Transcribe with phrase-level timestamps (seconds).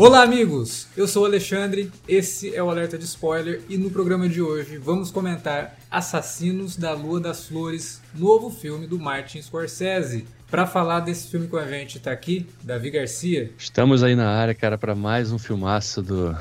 [0.00, 0.88] Olá, amigos!
[0.96, 4.78] Eu sou o Alexandre, esse é o Alerta de Spoiler e no programa de hoje
[4.78, 10.26] vamos comentar Assassinos da Lua das Flores, novo filme do Martin Scorsese.
[10.50, 13.52] Para falar desse filme com a gente tá aqui Davi Garcia.
[13.58, 16.34] Estamos aí na área, cara, para mais um filmaço do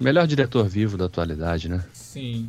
[0.00, 1.84] melhor diretor vivo da atualidade, né?
[1.92, 2.48] Sim,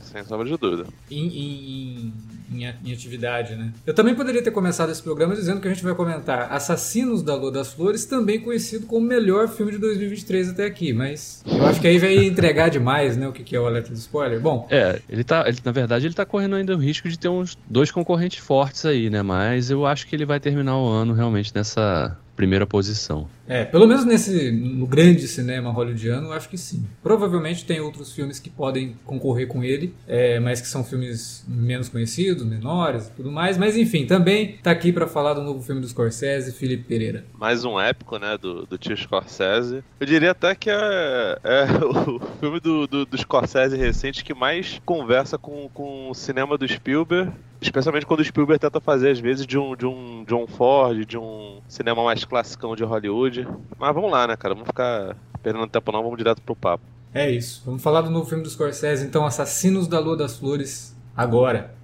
[0.00, 0.86] Sem sombra de dúvida.
[1.10, 2.12] em, em-
[2.52, 3.72] em- em- atividade, né?
[3.86, 7.34] Eu também poderia ter começado esse programa dizendo que a gente vai comentar Assassinos da
[7.34, 11.64] Lua das Flores, também conhecido como o melhor filme de 2023 até aqui, mas eu
[11.66, 14.40] acho que aí vai entregar demais, né, o que que é o alerta de spoiler.
[14.40, 17.28] Bom, É, ele tá, ele, na verdade, ele tá correndo ainda o risco de ter
[17.28, 19.22] uns dois concorrentes fortes aí, né?
[19.22, 23.28] Mas eu acho que ele vai terminar o ano realmente nessa primeira posição.
[23.46, 26.84] É, pelo menos nesse no grande cinema hollywoodiano, eu acho que sim.
[27.02, 31.88] Provavelmente tem outros filmes que podem concorrer com ele, é, mas que são filmes menos
[31.88, 35.80] conhecidos, menores e tudo mais, mas enfim, também tá aqui para falar do novo filme
[35.80, 37.24] do Scorsese, Felipe Pereira.
[37.38, 39.82] Mais um épico, né, do, do tio Scorsese.
[39.98, 44.80] Eu diria até que é, é o filme do, do, do Scorsese recente que mais
[44.84, 47.32] conversa com, com o cinema do Spielberg.
[47.60, 51.16] Especialmente quando o Spielberg tenta fazer, às vezes, de um, de um John Ford, de
[51.16, 53.31] um cinema mais classicão de Hollywood.
[53.78, 54.54] Mas vamos lá, né, cara?
[54.54, 56.84] Vamos ficar perdendo tempo não, vamos direto pro papo.
[57.14, 57.62] É isso.
[57.66, 61.81] Vamos falar do novo filme do Scorsese, então Assassinos da Lua das Flores, agora.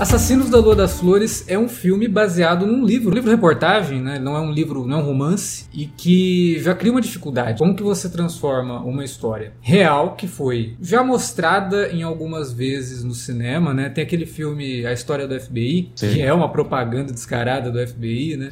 [0.00, 4.18] Assassinos da Lua das Flores é um filme baseado num livro, um livro-reportagem, né?
[4.18, 7.58] Não é um livro, não é um romance, e que já cria uma dificuldade.
[7.58, 13.12] Como que você transforma uma história real que foi já mostrada em algumas vezes no
[13.12, 13.90] cinema, né?
[13.90, 16.14] Tem aquele filme A História do FBI, Sim.
[16.14, 18.50] que é uma propaganda descarada do FBI, né?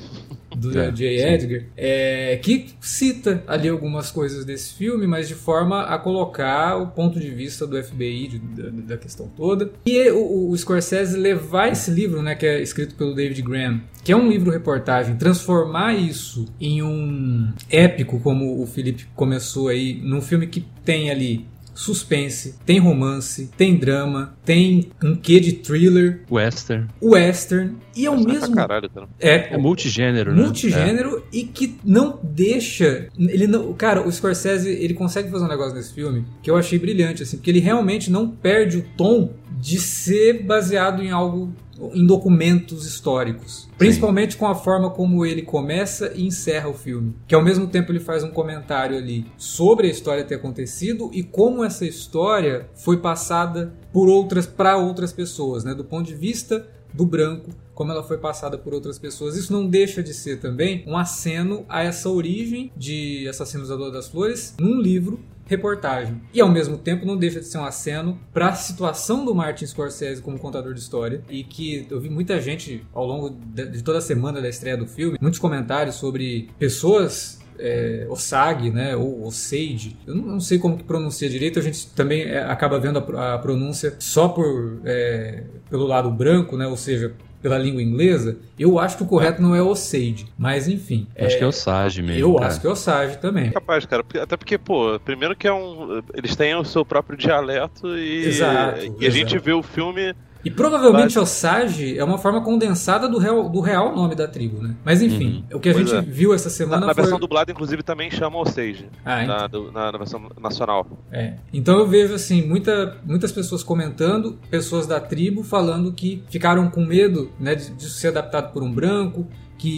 [0.58, 1.06] Do É, J.
[1.34, 6.88] Edgar, é, que cita ali algumas coisas desse filme, mas de forma a colocar o
[6.88, 9.70] ponto de vista do FBI de- da, da questão toda.
[9.86, 14.12] E o, o Scorsese levar esse livro, né, que é escrito pelo David Graham, que
[14.12, 20.46] é um livro-reportagem, transformar isso em um épico, como o Felipe começou aí, num filme
[20.46, 21.46] que tem ali
[21.78, 26.88] suspense, tem romance, tem drama, tem um quê de thriller, Western.
[27.00, 29.08] western, e ao Mas tá mesmo pra caralho, cara.
[29.20, 30.42] é, É multigênero, né?
[30.42, 35.74] multigênero e que não deixa ele não cara o Scorsese ele consegue fazer um negócio
[35.74, 39.78] nesse filme que eu achei brilhante assim porque ele realmente não perde o tom de
[39.78, 41.52] ser baseado em algo
[41.94, 47.34] em documentos históricos principalmente com a forma como ele começa e encerra o filme que
[47.34, 51.64] ao mesmo tempo ele faz um comentário ali sobre a história ter acontecido e como
[51.64, 57.04] essa história foi passada por outras para outras pessoas né do ponto de vista do
[57.04, 59.36] branco, como ela foi passada por outras pessoas.
[59.36, 63.90] Isso não deixa de ser também um aceno a essa origem de Assassinos da Lua
[63.90, 66.20] das Flores num livro reportagem.
[66.32, 69.66] E ao mesmo tempo não deixa de ser um aceno para a situação do Martin
[69.66, 73.98] Scorsese como contador de história e que eu vi muita gente ao longo de toda
[73.98, 79.96] a semana da estreia do filme, muitos comentários sobre pessoas é, Osag, né, ou Osage,
[80.06, 83.34] eu não, não sei como que pronuncia direito, a gente também é, acaba vendo a,
[83.34, 88.38] a pronúncia só por é, pelo lado branco, né, ou seja, pela língua inglesa.
[88.58, 91.06] Eu acho que o correto não é Osage, mas enfim.
[91.18, 92.20] Acho que é o Sage mesmo.
[92.20, 92.46] eu cara.
[92.46, 93.50] acho que é Osage também.
[93.50, 94.04] Capaz, cara.
[94.20, 96.02] Até porque, pô, primeiro que é um.
[96.14, 98.26] Eles têm o seu próprio dialeto e.
[98.26, 99.44] Exato, e a gente exato.
[99.44, 100.14] vê o filme.
[100.44, 104.76] E provavelmente Osage é uma forma condensada do real, do real nome da tribo, né?
[104.84, 106.00] Mas enfim, o que a Pois gente é.
[106.00, 107.02] viu essa Na, semana na foi...
[107.02, 108.86] versão dublada, inclusive, também chama Osage.
[109.04, 109.36] Ah, então.
[109.36, 110.86] na, do- na, na versão nacional.
[111.10, 111.34] É.
[111.52, 116.84] Então eu vejo assim, muita, muitas pessoas comentando, pessoas da tribo falando que ficaram com
[116.84, 119.26] medo né, de, de ser adaptado por um branco,
[119.58, 119.68] que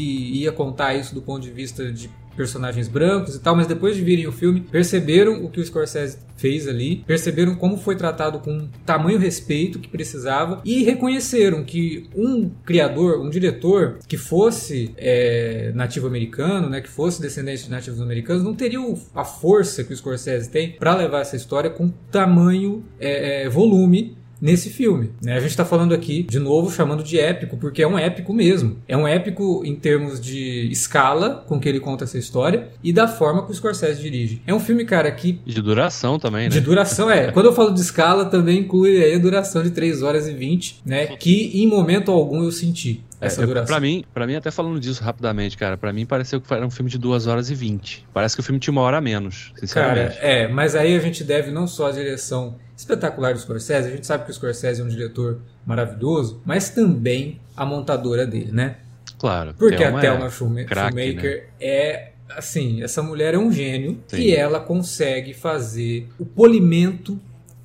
[0.43, 4.02] ia contar isso do ponto de vista de personagens brancos e tal, mas depois de
[4.02, 8.66] virem o filme, perceberam o que o Scorsese fez ali, perceberam como foi tratado com
[8.87, 16.06] tamanho respeito que precisava e reconheceram que um criador, um diretor que fosse é, nativo
[16.06, 18.81] americano, né, que fosse descendente de nativos americanos, não teria
[19.14, 24.16] a força que o Scorsese tem para levar essa história com tamanho, é, é, volume
[24.40, 25.10] nesse filme.
[25.22, 25.34] né?
[25.34, 28.76] A gente está falando aqui, de novo, chamando de épico, porque é um épico mesmo.
[28.88, 33.06] É um épico em termos de escala com que ele conta essa história e da
[33.06, 34.42] forma que o Scorsese dirige.
[34.46, 36.48] É um filme, cara, que de duração também, né?
[36.48, 37.31] de duração, é.
[37.32, 40.81] Quando eu falo de escala, também inclui aí a duração de 3 horas e 20,
[40.84, 41.16] né?
[41.16, 43.02] Que em momento algum eu senti.
[43.20, 43.67] Essa É, duração.
[43.67, 46.70] pra mim, para mim, até falando disso rapidamente, cara, pra mim pareceu que era um
[46.70, 48.06] filme de 2 horas e 20.
[48.12, 50.19] Parece que o filme tinha uma hora a menos, Cara, sinceramente.
[50.20, 54.06] é, mas aí a gente deve não só a direção espetacular do Scorsese, a gente
[54.06, 58.76] sabe que o Scorsese é um diretor maravilhoso, mas também a montadora dele, né?
[59.19, 59.52] claro.
[59.58, 63.99] Porque Thelma a Thelma é Schume- craque, Shoemaker é assim, essa mulher é um gênio
[64.06, 64.17] Sim.
[64.19, 67.20] e ela consegue fazer o polimento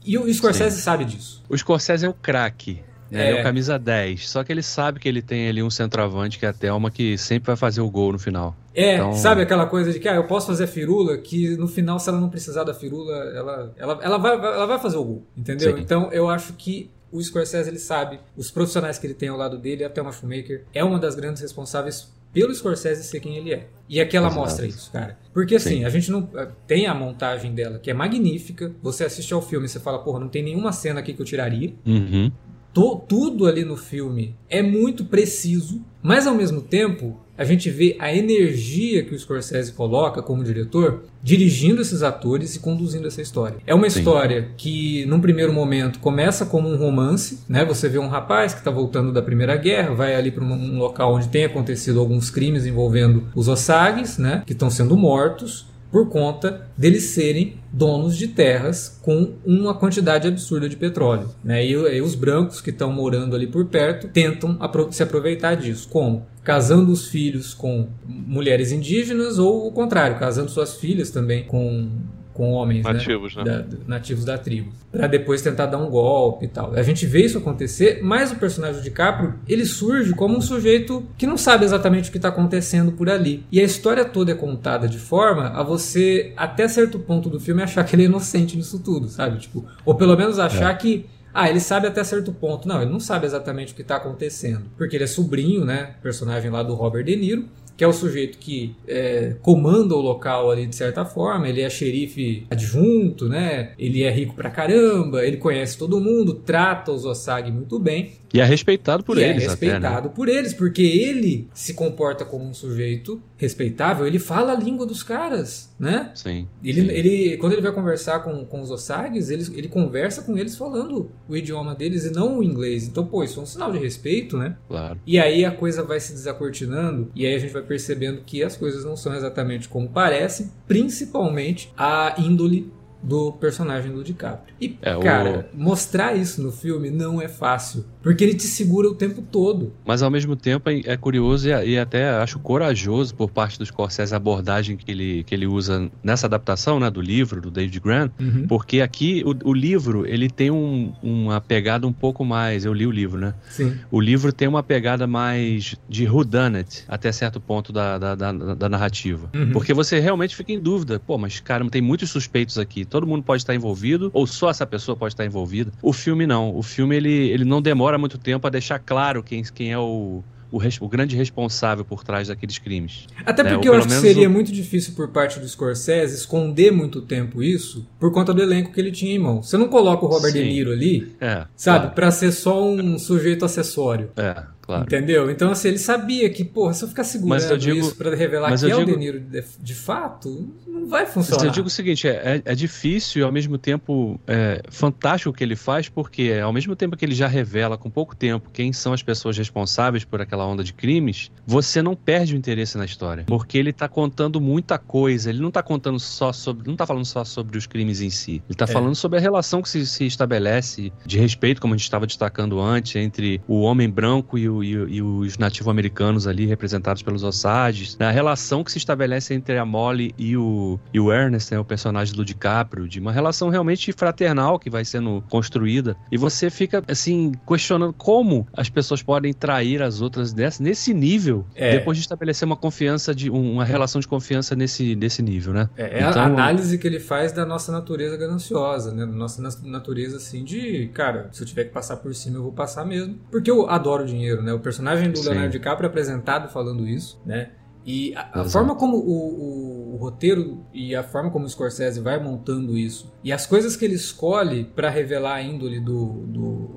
[0.05, 1.41] e o Scorsese sabe disso.
[1.47, 2.81] O Scorsese é o craque.
[3.15, 3.25] Né?
[3.25, 3.29] É.
[3.29, 4.29] Ele é o camisa 10.
[4.29, 7.17] Só que ele sabe que ele tem ali um centroavante, que é a Thelma, que
[7.17, 8.55] sempre vai fazer o gol no final.
[8.73, 11.67] É, Então- sabe aquela coisa de que ah, eu posso fazer a firula, que no
[11.67, 15.03] final, se ela não precisar da firula, ela, ela, ela, vai, ela vai fazer o
[15.03, 15.75] gol, entendeu?
[15.75, 15.81] Sim.
[15.81, 19.57] Então eu acho que o Scorsese ele sabe, os profissionais que ele tem ao lado
[19.57, 23.67] dele, a Thelma Schumacher, é uma das grandes responsáveis pelo Scorsese ser quem ele é.
[23.87, 24.41] E aqui ela Exato.
[24.41, 25.17] mostra isso, cara.
[25.33, 25.85] Porque assim, Sim.
[25.85, 26.27] a gente não.
[26.67, 28.73] Tem a montagem dela, que é magnífica.
[28.83, 31.25] Você assiste ao filme e você fala, porra, não tem nenhuma cena aqui que eu
[31.25, 31.73] tiraria.
[31.85, 32.29] Uhum.
[32.75, 37.95] To- tudo ali no filme é muito preciso, mas ao mesmo tempo a gente vê
[37.99, 43.57] a energia que o Scorsese coloca como diretor dirigindo esses atores e conduzindo essa história.
[43.65, 43.99] É uma Sim.
[43.99, 47.63] história que, num primeiro momento, começa como um romance, né?
[47.65, 51.15] Você vê um rapaz que está voltando da Primeira Guerra, vai ali para um, local
[51.15, 54.43] onde tem acontecido alguns crimes envolvendo os Osages, né?
[54.45, 60.67] Que estão sendo mortos por conta deles serem donos de terras com uma quantidade absurda
[60.67, 61.29] de petróleo.
[61.41, 61.65] Né?
[61.65, 65.87] E, e os brancos que estão morando ali por perto tentam apro- se aproveitar disso.
[65.87, 66.25] Como?
[66.43, 71.89] Casando os filhos com mulheres indígenas ou o contrário, casando suas filhas também com,
[72.35, 72.91] com homens né?
[72.93, 73.43] Nativos, né?
[73.43, 76.73] da- nativos da tribo, Pra depois tentar dar um golpe e tal.
[76.73, 81.03] A gente vê isso acontecer, mas o personagem do DiCaprio, ele surge como um sujeito
[81.17, 83.45] que não sabe exatamente o que está acontecendo por ali.
[83.49, 87.63] E a história toda é contada de forma a você, até certo ponto do filme,
[87.63, 89.39] achar que ele é inocente nisso tudo, sabe?
[89.39, 92.65] Tipo, ou pelo menos achar que ah, ele sabe até certo ponto.
[92.67, 94.67] Não, ele não sabe exatamente o que está acontecendo.
[94.77, 95.95] Porque ele é sobrinho, né?
[96.01, 97.45] Personagem lá do Robert De Niro,
[97.77, 101.47] que é o sujeito que é, comanda o local ali de certa forma.
[101.47, 103.73] Ele é xerife adjunto, né?
[103.77, 108.13] Ele é rico pra caramba, ele conhece todo mundo, trata os Osag muito bem.
[108.35, 109.71] E é respeitado por e eles é até, né?
[109.73, 114.85] respeitado por eles, porque ele se comporta como um sujeito respeitável, ele fala a língua
[114.85, 116.11] dos caras, né?
[116.13, 116.47] Sim.
[116.63, 116.89] Ele, sim.
[116.89, 121.09] ele, quando ele vai conversar com, com os Osages, ele, ele conversa com eles falando
[121.29, 122.85] o idioma deles e não o inglês.
[122.87, 124.57] Então, pô, isso é um sinal de respeito, né?
[124.67, 124.99] Claro.
[125.05, 128.57] E aí a coisa vai se desacortinando e aí a gente vai percebendo que as
[128.57, 132.71] coisas não são exatamente como parecem, principalmente a índole
[133.05, 134.53] do personagem do DiCaprio.
[134.59, 138.87] E, É, o- cara, mostrar isso no filme não é fácil, porque ele te segura
[138.89, 139.73] o tempo todo.
[139.85, 143.65] Mas ao mesmo tempo é é curioso e, e até acho corajoso por parte do
[143.65, 147.79] Scorsese a abordagem que ele, que ele usa nessa adaptação né, do livro do David
[147.79, 148.11] Grant,
[148.47, 152.65] porque aqui o, o livro ele tem um- uma pegada um pouco mais.
[152.65, 153.33] Eu li o livro, né?
[153.49, 153.75] Sim.
[153.91, 158.69] O livro tem uma pegada mais de whodunit até certo ponto da, da, da, da
[158.69, 159.29] narrativa.
[159.33, 159.51] Uhum.
[159.51, 160.99] Porque você realmente fica em dúvida.
[160.99, 162.85] Pô, mas caramba, tem muitos suspeitos aqui.
[162.95, 165.69] Todo mundo pode estar envolvido ou só essa pessoa pode estar envolvida.
[165.81, 166.55] O filme não.
[166.55, 170.23] O filme ele, ele não demora muito tempo a deixar claro quem, quem é o,
[170.49, 173.07] o, o grande responsável por trás daqueles crimes.
[173.25, 176.71] Até É, porque eu acho que seria o- muito difícil por parte do Scorsese esconder
[176.71, 179.43] muito tempo isso por conta do elenco que ele tinha em mão.
[179.43, 180.45] Você não coloca o Robert De Sim.
[180.45, 181.45] Niro ali, É.
[181.57, 181.95] sabe, claro.
[181.95, 184.09] pra ser só um sujeito acessório.
[184.15, 184.83] É, claro.
[184.83, 185.29] Entendeu?
[185.29, 188.13] Então, assim, ele sabia que, porra, se eu ficar segurando Mas eu digo- isso pra
[188.15, 191.13] revelar mas que eu é o digo- De Niro de, de fato, não vai Mas
[191.13, 191.45] funcionar.
[191.45, 195.33] eu digo o seguinte, é, é- é difícil e ao mesmo tempo é, fantástico o
[195.33, 198.71] que ele faz, porque ao mesmo tempo que ele já revela com pouco tempo quem
[198.73, 202.85] são as pessoas responsáveis por aquela onda de crimes, você não perde o interesse na
[202.85, 203.23] história.
[203.27, 206.67] Porque ele tá contando muita coisa, ele não tá contando só sobre.
[206.67, 208.41] não tá falando só sobre os crimes em si.
[208.49, 208.67] Ele tá É.
[208.67, 212.59] falando sobre a relação que se, se estabelece de respeito, como a gente estava destacando
[212.59, 217.97] antes, entre o homem branco e, o- o- e os nativo-americanos ali, representados pelos Osages,
[217.97, 218.07] né?
[218.07, 221.65] a relação que se estabelece entre a Molly e o, e o Ernest, né, o
[221.65, 225.95] personagem do DiCaprio, de uma relação realmente fraternal que vai sendo construída.
[226.11, 231.45] E você fica, assim, questionando como as pessoas podem trair as outras desse, nesse nível,
[231.55, 231.71] É.
[231.71, 235.69] depois de estabelecer uma confiança, de uma relação de confiança nesse, nesse nível, né?
[235.75, 239.05] É, é Então- a análise que ele faz da nossa natureza gananciosa, né?
[239.05, 242.43] Da nossa na- natureza, assim, de, cara, se eu tiver que passar por cima, eu
[242.43, 243.15] vou passar mesmo.
[243.31, 244.53] Porque eu adoro dinheiro, né?
[244.53, 245.25] O personagem do Sim.
[245.29, 247.49] Leonardo DiCaprio é apresentado falando isso, né?
[247.85, 251.99] E a, a forma como o, o- o roteiro e a forma como o Scorsese
[251.99, 256.69] vai montando isso, e as coisas que ele escolhe pra revelar a índole do, do,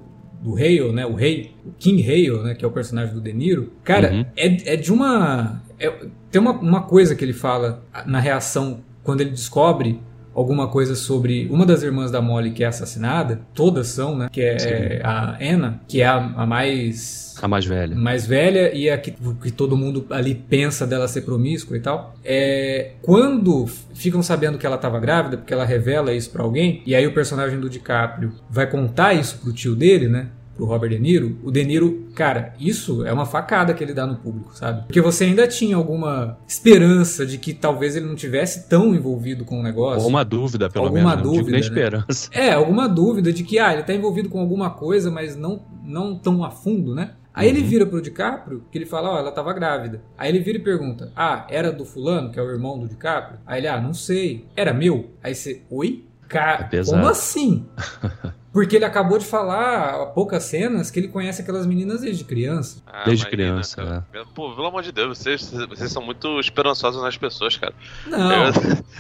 [0.43, 1.07] do Hale, né?
[1.07, 2.55] O rei, o King Hale, né?
[2.55, 3.73] Que é o personagem do De Niro.
[3.85, 4.25] Cara, Uhum.
[4.37, 5.63] é, é de uma...
[5.81, 10.03] é- tem uma, uma coisa que ele fala na reação quando ele descobre
[10.35, 14.29] alguma coisa sobre uma das irmãs da Molly que é assassinada, todas são, né?
[14.31, 17.95] Que é a Anna, que é a, a mais A mais velha.
[17.97, 22.15] mais velha e a que, que todo mundo ali pensa dela ser promíscua e tal.
[22.25, 26.95] É, quando ficam sabendo que ela estava grávida, porque ela revela isso pra alguém, e
[26.95, 30.29] aí o personagem do DiCaprio vai contar isso pro tio dele, né?
[30.59, 34.05] Pro Robert De Niro, o De Niro, cara, isso é uma facada que ele dá
[34.05, 34.83] no público, sabe?
[34.87, 39.61] Porque você ainda tinha alguma esperança de que talvez ele não tivesse tão envolvido com
[39.61, 40.03] o negócio.
[40.03, 41.23] Ou uma dúvida, pelo Alguma menos.
[41.33, 41.61] Digo nem dúvida, né?
[41.61, 42.29] esperança.
[42.33, 46.19] É, alguma dúvida de que ah, ele tá envolvido com alguma coisa, mas não, não
[46.19, 47.13] tão a fundo, né?
[47.33, 47.67] Aí ele Uhum.
[47.69, 50.03] vira pro DiCaprio, que ele fala, ó, ela tava grávida.
[50.19, 53.39] Aí ele vira e pergunta, ah, era do fulano, que é o irmão do DiCaprio?
[53.47, 54.45] Aí ele, ah, não sei.
[54.57, 55.11] Era meu?
[55.23, 56.05] Aí você, oi?
[56.29, 56.99] É Cara, pesado.
[56.99, 57.67] como assim?
[58.53, 62.83] Porque ele acabou de falar há poucas cenas que ele conhece aquelas meninas desde criança.
[62.87, 64.07] Ah, Desde criança, cara.
[64.35, 67.75] Pô, pelo amor de Deus, vocês, vocês são muito esperançosos nas pessoas, cara.
[68.07, 68.53] Não, Eu-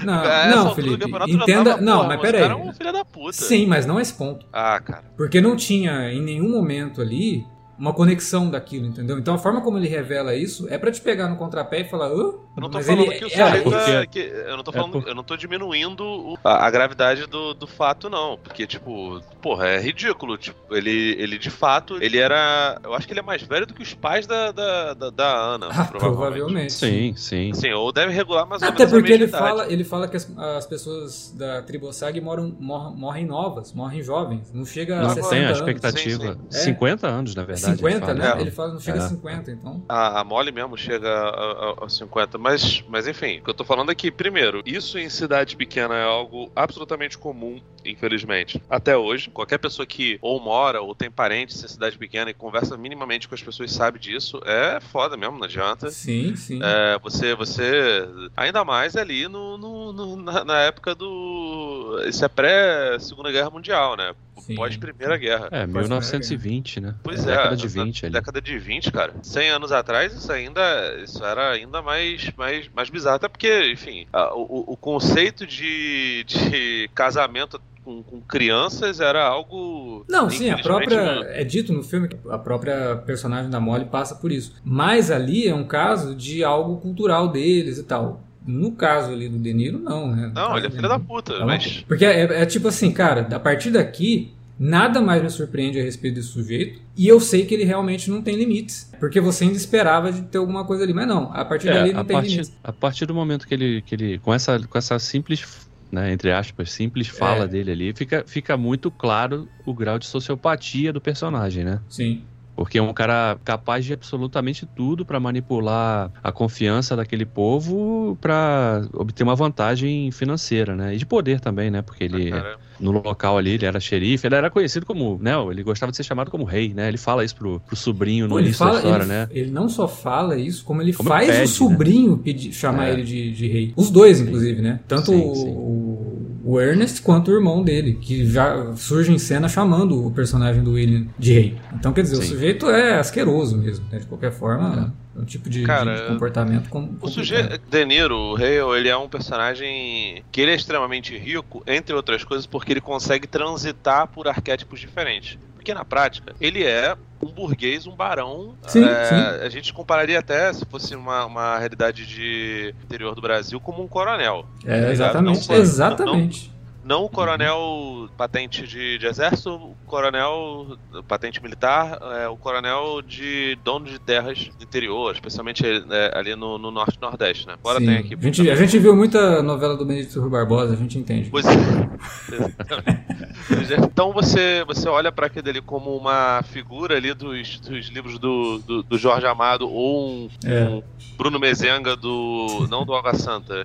[0.04, 1.04] não, essa não, Felipe.
[1.28, 1.70] Entenda.
[1.72, 2.52] tava, não, porra, mas peraí.
[2.54, 3.32] um filho da puta.
[3.32, 4.46] Sim, mas não a esse ponto.
[4.52, 5.04] Ah, cara.
[5.16, 7.44] Porque não tinha em nenhum momento ali
[7.78, 9.18] uma conexão daquilo, entendeu?
[9.18, 12.08] Então a forma como ele revela isso é pra te pegar no contrapé e falar,
[12.08, 12.10] Hã?
[12.58, 14.18] Eu não tô Mas falando ele- que o é, porque- é, que-
[14.48, 17.66] Eu não tô é por- Eu não tô diminuindo o- a, a gravidade do, do
[17.68, 18.36] fato, não.
[18.36, 20.36] Porque, tipo, porra, é ridículo.
[20.36, 22.80] Tipo, ele, ele de fato, ele era.
[22.82, 25.36] Eu acho que ele é mais velho do que os pais da, da, da, da
[25.36, 25.90] Ana, Ah, provavelmente.
[26.16, 26.72] provavelmente.
[26.72, 27.52] Sim, sim.
[27.54, 29.44] Sim, ou deve regular mais ou Até menos a porque ele idade.
[29.44, 34.02] fala, ele fala que as, as pessoas da tribo Sag moram, mor- morrem novas, morrem
[34.02, 34.50] jovens.
[34.52, 35.58] Não chega a Não 60 tem a anos.
[35.58, 36.32] expectativa.
[36.34, 36.58] Sim, sim.
[36.58, 36.62] É.
[36.62, 37.67] 50 anos, na verdade.
[37.76, 38.14] 50, ele fala.
[38.14, 38.38] né?
[38.38, 38.40] É.
[38.42, 39.02] Ele fala não chega É.
[39.02, 39.82] a 50, então.
[39.88, 43.54] A, a Molly mesmo chega a, a- aos 50, mas, mas enfim, o que eu
[43.54, 48.62] tô falando é que, primeiro, isso em cidade pequena é algo absolutamente comum, infelizmente.
[48.68, 52.76] Até hoje, qualquer pessoa que ou mora ou tem parentes em cidade pequena e conversa
[52.76, 55.90] minimamente com as pessoas sabe disso, é foda mesmo, não adianta.
[55.90, 56.60] Sim, sim.
[56.62, 58.06] É, você, você.
[58.36, 62.00] Ainda mais ali no, no- no- na, na época do.
[62.06, 64.14] Isso é pré-Segunda Guerra Mundial, né?
[64.40, 64.54] Sim.
[64.54, 65.48] Pós-Primeira Guerra.
[65.50, 66.94] É, 1920, né?
[67.02, 68.12] Pois É, é, Década de na 20 ali.
[68.12, 69.14] década de 20, cara.
[69.22, 70.60] 100 anos atrás, isso ainda
[71.02, 73.16] isso era ainda mais, mais, mais bizarro.
[73.16, 80.04] Até porque, enfim, a- o, o conceito de, de casamento com, com crianças era algo.
[80.08, 80.98] Não, sim, a própria.
[81.30, 84.54] É dito no filme que a própria personagem da Molly passa por isso.
[84.64, 88.22] Mas ali é um caso de algo cultural deles e tal.
[88.50, 90.28] No caso ali do De Niro, não, né?
[90.28, 91.84] No Não, caso ele é filho da puta, Tá mas.
[91.86, 96.14] Porque é, é tipo assim, cara, a partir daqui, nada mais me surpreende a respeito
[96.14, 96.80] desse sujeito.
[96.96, 98.90] E eu sei que ele realmente não tem limites.
[98.98, 100.94] Porque você ainda esperava de ter alguma coisa ali.
[100.94, 102.52] Mas não, a partir dali É, não tem partir, limites.
[102.64, 106.32] a partir do momento que ele, que ele com, essa, com essa simples, né, entre
[106.32, 107.48] aspas, simples fala É.
[107.48, 111.80] dele ali, fica, fica muito claro o grau de sociopatia do personagem, né?
[111.88, 112.22] Sim.
[112.58, 118.82] Porque é um cara capaz de absolutamente tudo pra manipular a confiança daquele povo pra
[118.94, 120.92] obter uma vantagem financeira, né?
[120.92, 121.82] E de poder também, né?
[121.82, 125.34] Porque ele, Cara, no local ali, ele era xerife, ele era conhecido como, né?
[125.52, 126.88] Ele gostava de ser chamado como rei, né?
[126.88, 129.28] Ele fala isso pro, pro sobrinho no Pô, ele, início fala, da história, ele, né?
[129.30, 131.46] ele não só fala isso, como ele Como faz pede, o né?
[131.46, 132.92] sobrinho pedir, chamar É.
[132.92, 133.72] ele de, de rei.
[133.76, 134.80] Os dois, inclusive, né?
[134.88, 135.50] Tanto Sim, o, sim.
[135.50, 140.62] o- o Ernest quanto o irmão dele, que já surge em cena chamando o personagem
[140.64, 141.58] do William de rei.
[141.74, 142.28] Então, quer dizer, o Sim.
[142.28, 143.98] sujeito é asqueroso mesmo, né?
[143.98, 148.16] De qualquer forma, é um tipo de, Cara, de comportamento com, O sujeito, De Niro,
[148.16, 152.72] o Hale, ele é um personagem que ele é extremamente rico, entre outras coisas, porque
[152.72, 155.36] ele consegue transitar por arquétipos diferentes.
[155.68, 158.54] Porque na prática, ele é um burguês, um barão.
[158.66, 159.44] Sim, É, sim.
[159.44, 163.86] A gente compararia até, se fosse uma, uma realidade de interior do Brasil, como um
[163.86, 164.46] coronel.
[164.64, 164.92] É, ligado?
[164.92, 165.46] exatamente.
[165.46, 166.58] Não- não- exatamente.
[166.82, 173.58] Não o coronel patente de, de exército, o coronel patente militar, é, o coronel de
[173.62, 177.56] dono de terras do interior, especialmente é, ali no, no norte e nordeste, né?
[177.62, 177.84] Agora Sim.
[177.84, 178.14] tem aqui.
[178.14, 181.28] A gente, a gente viu muita novela do Benedito Rui Barbosa, a gente entende.
[181.28, 181.50] Pois é.
[183.50, 183.90] Exatamente.
[183.92, 188.58] então você, você olha para aquele ali como uma figura ali dos, dos livros do,
[188.58, 190.64] do, do Jorge Amado ou um, É.
[190.64, 190.82] um
[191.16, 192.66] Bruno Mezenga do.
[192.70, 193.64] não do Água Santa.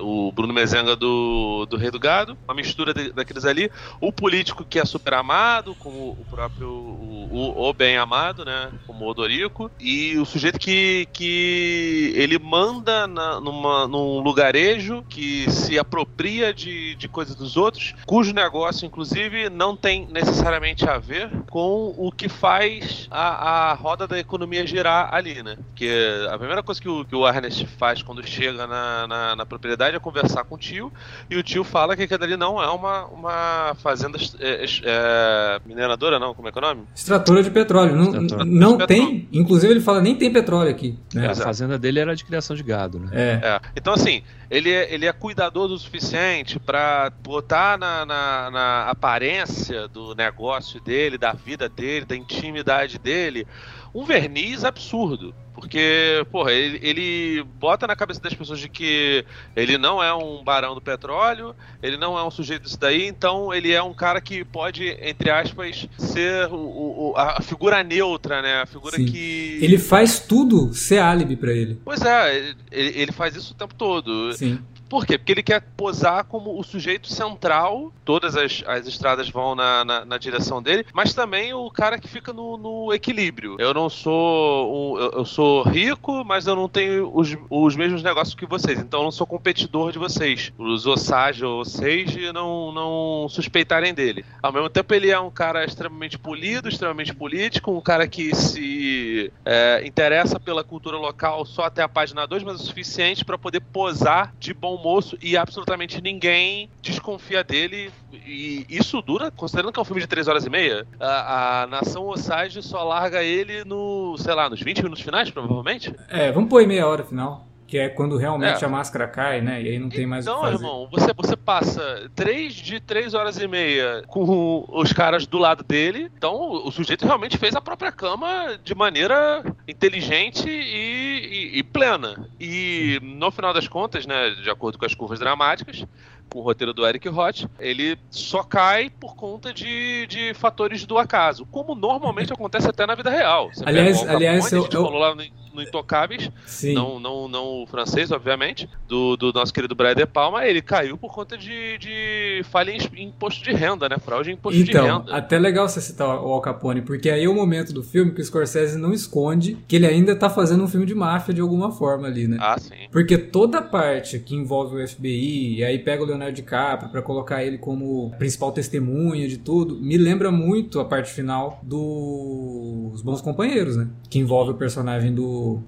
[0.00, 3.70] O Bruno Mezenga do, do Rei do Gado, uma mistura de- daqueles ali.
[4.00, 8.70] O político que é super amado, como o próprio o, o, o bem amado, né?
[8.86, 9.70] Como o Odorico.
[9.78, 16.94] E o sujeito que, que ele manda na, numa, num lugarejo que se apropria de,
[16.96, 22.28] de coisas dos outros, cujo negócio, inclusive, não tem necessariamente a ver com o que
[22.28, 25.56] faz a, a roda da economia girar ali, né?
[25.68, 25.88] Porque
[26.30, 29.83] a primeira coisa que o, que o Ernest faz quando chega na, na, na propriedade
[29.92, 30.92] é conversar com o tio,
[31.28, 36.18] e o tio fala que aquilo ali não é uma, uma fazenda é, é, mineradora,
[36.18, 36.84] não, como é que é o nome?
[36.94, 37.94] Extratora de petróleo.
[37.94, 38.44] Não, Extratora.
[38.44, 40.98] não tem, inclusive ele fala nem tem petróleo aqui.
[41.12, 41.28] Né?
[41.28, 41.34] A é.
[41.34, 43.08] fazenda dele era de criação de gado, né?
[43.12, 43.40] É.
[43.42, 43.60] É.
[43.76, 49.88] Então, assim, ele é, ele é cuidadoso o suficiente pra botar na, na, na aparência
[49.88, 53.46] do negócio dele, da vida dele, da intimidade dele,
[53.94, 55.34] um verniz absurdo.
[55.54, 59.24] Porque, porra, ele, ele bota na cabeça das pessoas de que
[59.54, 63.54] ele não é um barão do petróleo, ele não é um sujeito disso daí, então
[63.54, 68.62] ele é um cara que pode, entre aspas, ser o, o- a figura neutra, né?
[68.62, 69.04] A figura Sim.
[69.06, 69.58] que.
[69.62, 71.80] Ele faz tudo ser álibi pra ele.
[71.84, 74.32] Pois é, ele, ele faz isso o tempo todo.
[74.32, 74.58] Sim.
[74.94, 75.18] Por quê?
[75.18, 80.04] Porque ele quer posar como o sujeito central, todas as, as estradas vão na, na,
[80.04, 83.56] na direção dele, mas também o cara que fica no, no equilíbrio.
[83.58, 84.94] Eu não sou.
[84.94, 88.78] Um, eu, eu sou rico, mas eu não tenho os, os mesmos negócios que vocês,
[88.78, 90.52] então eu não sou competidor de vocês.
[90.56, 94.24] Os Osage ou Sage não, não suspeitarem dele.
[94.40, 99.32] Ao mesmo tempo, ele é um cara extremamente polido, extremamente político, um cara que se
[99.44, 103.58] é, interessa pela cultura local só até a página 2, mas o suficiente para poder
[103.58, 107.90] posar de bom moço e absolutamente ninguém desconfia dele.
[108.12, 111.66] E isso dura, considerando que é um filme de 3 horas e meia, a, a
[111.66, 115.94] nação Osage só larga ele no, sei lá, nos 20 minutos finais, provavelmente.
[116.10, 117.46] É, vamos pôr meia hora final.
[117.66, 118.66] Que é quando realmente É.
[118.66, 119.62] a máscara cai, né?
[119.62, 120.64] E aí não tem mais o então, que fazer.
[120.64, 125.64] irmão, você, você passa 3 de 3 horas e meia com os caras do lado
[125.64, 126.10] dele.
[126.16, 131.62] Então, o, o sujeito realmente fez a própria cama de maneira inteligente e, e- e
[131.62, 132.28] plena.
[132.38, 135.84] E no final das contas, né, de acordo com as curvas dramáticas,
[136.30, 140.98] com o roteiro do Eric Roth, ele só cai por conta de, de fatores do
[140.98, 143.50] acaso, como normalmente acontece até na vida real.
[143.52, 146.74] Você Aliás- o aliás, eu- no, no Intocáveis, Sim.
[146.74, 150.96] não, não, não o francês, obviamente, do, do nosso querido Brian De Palma, ele caiu
[150.98, 153.96] por conta de, de falha em imposto de renda, né?
[153.98, 155.16] Fraude em imposto de Então, renda.
[155.16, 158.20] até legal você citar o Al Capone, porque aí é o momento do filme que
[158.20, 161.70] o Scorsese não esconde que ele ainda tá fazendo um filme de máfia de alguma
[161.70, 162.36] forma ali, né?
[162.40, 162.74] Ah, sim.
[162.90, 167.44] Porque toda parte que envolve o FBI, e aí pega o Leonardo DiCaprio pra colocar
[167.44, 173.76] ele como principal testemunha de tudo, me lembra muito a parte final dos Bons Companheiros,
[173.76, 173.88] né?
[174.08, 175.22] Que envolve o personagem do,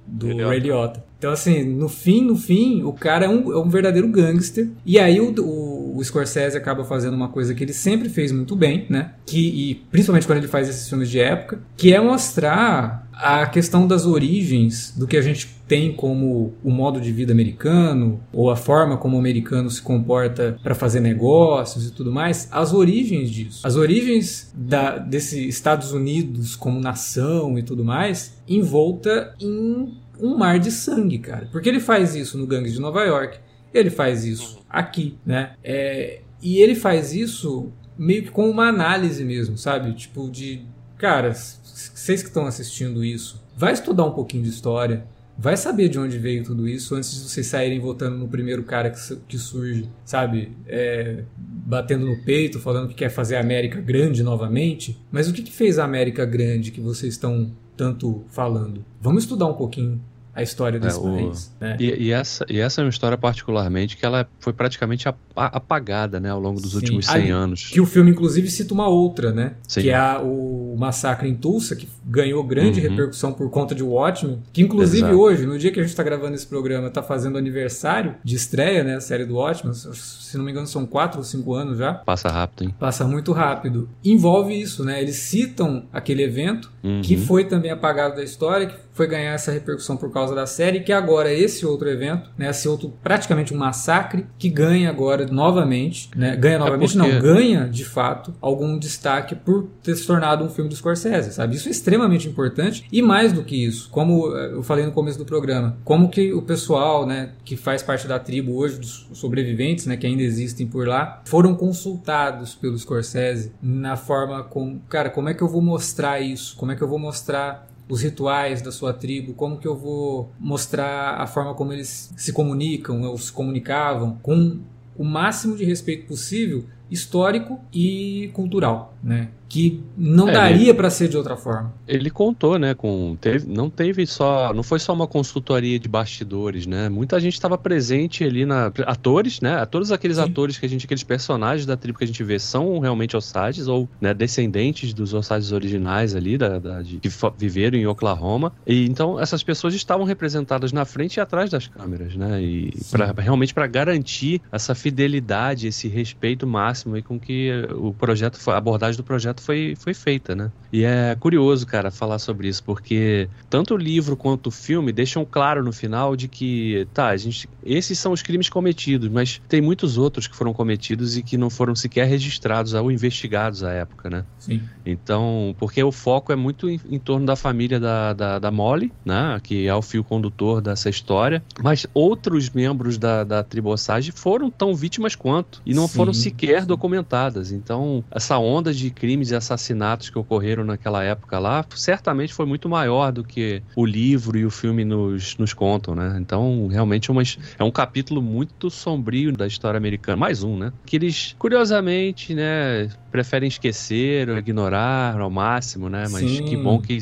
[0.06, 1.04] do Ray Ray Liotta.
[1.18, 4.68] Então, assim, no fim, no fim, o cara é um, é um verdadeiro gangster.
[4.85, 8.54] E aí o, o, o Scorsese acaba fazendo uma coisa que ele sempre fez muito
[8.54, 9.12] bem, né?
[9.25, 13.87] Que, e principalmente quando ele faz esses filmes de época, que é mostrar a questão
[13.87, 18.57] das origens do que a gente tem como o modo de vida americano ou a
[18.57, 23.67] forma como o americano se comporta para fazer negócios e tudo mais, as origens disso,
[23.67, 30.59] as origens da, desse Estados Unidos como nação e tudo mais, envolta em um mar
[30.59, 31.49] de sangue, cara.
[31.50, 33.39] Porque ele faz isso no Gangues de Nova York,
[33.73, 35.52] ele faz isso aqui, né?
[35.65, 39.95] É, e ele faz isso meio que com uma análise mesmo, sabe?
[39.95, 40.63] Tipo de,
[40.99, 45.06] cara, vocês que estão assistindo isso, vai estudar um pouquinho de história,
[45.39, 48.91] vai saber de onde veio tudo isso antes de vocês saírem votando no primeiro cara
[48.91, 50.56] que, que surge, sabe?
[50.67, 54.99] É, batendo no peito, falando que quer fazer a América grande novamente.
[55.11, 58.85] Mas o que, que fez a América grande que vocês estão tanto falando?
[59.00, 60.00] Vamos estudar um pouquinho
[60.37, 61.57] a história desse É, o- país.
[61.61, 61.77] Né?
[61.81, 66.21] E, e essa, e essa é uma história particularmente que ela foi praticamente apa- apagada,
[66.21, 66.77] né, ao longo dos Sim.
[66.77, 67.69] últimos Ali- 100 anos.
[67.71, 69.55] Que o filme, inclusive, cita uma outra, né?
[69.67, 69.81] Sim.
[69.83, 72.91] Que é a- o massacre em Tulsa, que ganhou grande Uhum.
[72.91, 74.43] repercussão por conta de Watchmen.
[74.53, 75.19] Que, inclusive, Exato.
[75.19, 78.85] hoje, no dia que a gente tá gravando esse programa, tá fazendo aniversário de estreia,
[78.85, 78.97] né?
[78.97, 79.73] A série do Watchmen.
[79.75, 81.95] Se não me engano, são quatro ou cinco anos já.
[81.95, 82.75] Passa rápido, hein?
[82.79, 83.89] Passa muito rápido.
[84.05, 85.01] Envolve isso, né?
[85.01, 87.01] Eles citam aquele evento Uhum.
[87.01, 90.80] que foi também apagado da história, que foi ganhar essa repercussão por causa da série,
[90.80, 96.09] que agora esse outro evento, né, esse outro praticamente um massacre, que ganha agora novamente,
[96.17, 100.49] né, ganha novamente porque- não, ganha de fato algum destaque por ter se tornado um
[100.49, 101.56] filme do Scorsese, sabe?
[101.56, 105.19] Isso é extremamente importante e mais do que isso, como eh, eu falei no começo
[105.19, 109.85] do programa, como que o pessoal, né, que faz parte da tribo hoje dos sobreviventes,
[109.85, 115.28] né, que ainda existem por lá, foram consultados pelo Scorsese na forma como, cara, como
[115.28, 116.56] é que eu vou mostrar isso?
[116.56, 120.33] Como é que eu vou mostrar os rituais da sua tribo, como que eu vou
[120.39, 124.61] mostrar a forma como eles se comunicam ou se comunicavam com
[124.97, 129.29] o máximo de respeito possível histórico e cultural, né?
[129.49, 131.73] Que não É, daria pra ser de outra forma.
[131.87, 136.67] Ele contou, né, com teve, não teve só, não foi só uma consultoria de bastidores,
[136.67, 136.89] né?
[136.89, 139.65] Muita gente estava presente ali na atores, né?
[139.67, 140.25] Todos aqueles Sim.
[140.25, 143.69] atores que a gente, aqueles personagens da tribo que a gente vê são realmente Osages
[143.69, 148.53] ou né, descendentes dos Osages originais ali da, da- de, que viveram em Oklahoma.
[148.67, 152.43] E então essas pessoas estavam representadas na frente e atrás das câmeras, né?
[152.43, 158.39] E pra, realmente para garantir essa fidelidade, esse respeito máximo aí com que o projeto,
[158.39, 160.52] foi- a abordagem do projeto foi, foi feita, né?
[160.73, 165.25] E é curioso, cara, falar sobre isso, porque tanto o livro quanto o filme deixam
[165.25, 169.60] claro no final de que, tá, a gente, esses são os crimes cometidos, mas tem
[169.60, 174.10] muitos outros que foram cometidos e que não foram sequer registrados ou investigados à época,
[174.10, 174.26] né?
[174.39, 174.69] Sim.
[174.84, 178.93] Então, porque o foco é muito em, em torno da família da, da, da Molly,
[179.04, 179.39] né?
[179.43, 181.45] Que é o fio condutor dessa história.
[181.62, 185.60] Mas outros membros da, da tribo Osage foram tão vítimas quanto.
[185.65, 187.52] E não Sim, foram sequer documentadas.
[187.52, 192.69] Então, essa onda de crimes e assassinatos que ocorreram naquela época lá, certamente foi muito
[192.69, 196.17] maior do que o livro e o filme nos, nos contam, né?
[196.21, 197.23] Então, realmente é, uma,
[197.59, 200.17] é um capítulo muito sombrio da história americana.
[200.17, 200.73] Mais um, né?
[200.85, 206.07] Que eles, curiosamente, né, preferem esquecer ou ignorar ao máximo, né?
[206.11, 206.45] Mas Sim.
[206.45, 206.99] que bom que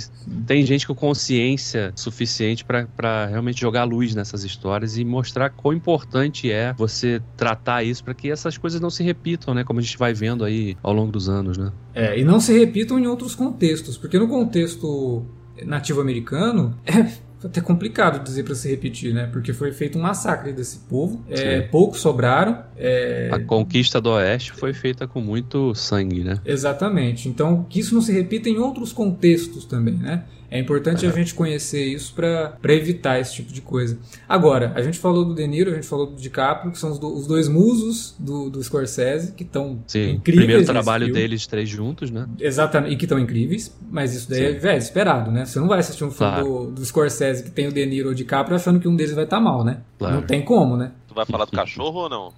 [0.46, 5.74] tem gente com consciência suficiente pra pra realmente jogar luz nessas histórias e mostrar quão
[5.74, 9.64] importante é você tratar isso pra que essas coisas não se repitam, né?
[9.64, 11.72] Como a gente vai vendo aí ao longo dos anos, né?
[11.92, 15.26] É, e não se repitam em outros contextos, porque no contexto
[15.64, 19.28] nativo americano é até complicado dizer para se repetir, né?
[19.32, 24.52] Porque foi feito um massacre desse povo, é, poucos sobraram, é, A conquista do Oeste
[24.52, 26.40] foi feita com muito sangue, né?
[26.44, 27.28] Exatamente.
[27.28, 30.24] Então, que isso não se repita em outros contextos também, né?
[30.54, 33.98] É importante a gente conhecer isso para evitar esse tipo de coisa.
[34.28, 36.98] Agora, a gente falou do De Niro, a gente falou do DiCaprio, que são os,
[37.00, 40.46] do- os dois musos do, do Scorsese, que estão Sim, incríveis.
[40.46, 41.20] primeiro trabalho filme.
[41.20, 42.28] deles três juntos, né?
[42.38, 44.58] Exatamente, e que estão incríveis, mas isso daí é, Sim.
[44.60, 45.44] velho, esperado, né?
[45.44, 46.44] Você não vai assistir um filme Claro.
[46.66, 49.12] do, do Scorsese que tem o De Niro ou o DiCaprio achando que um deles
[49.14, 49.80] vai estar mal, né?
[49.98, 50.14] Claro.
[50.14, 50.92] Não tem como, né?
[51.08, 52.32] Tu vai falar do cachorro ou não?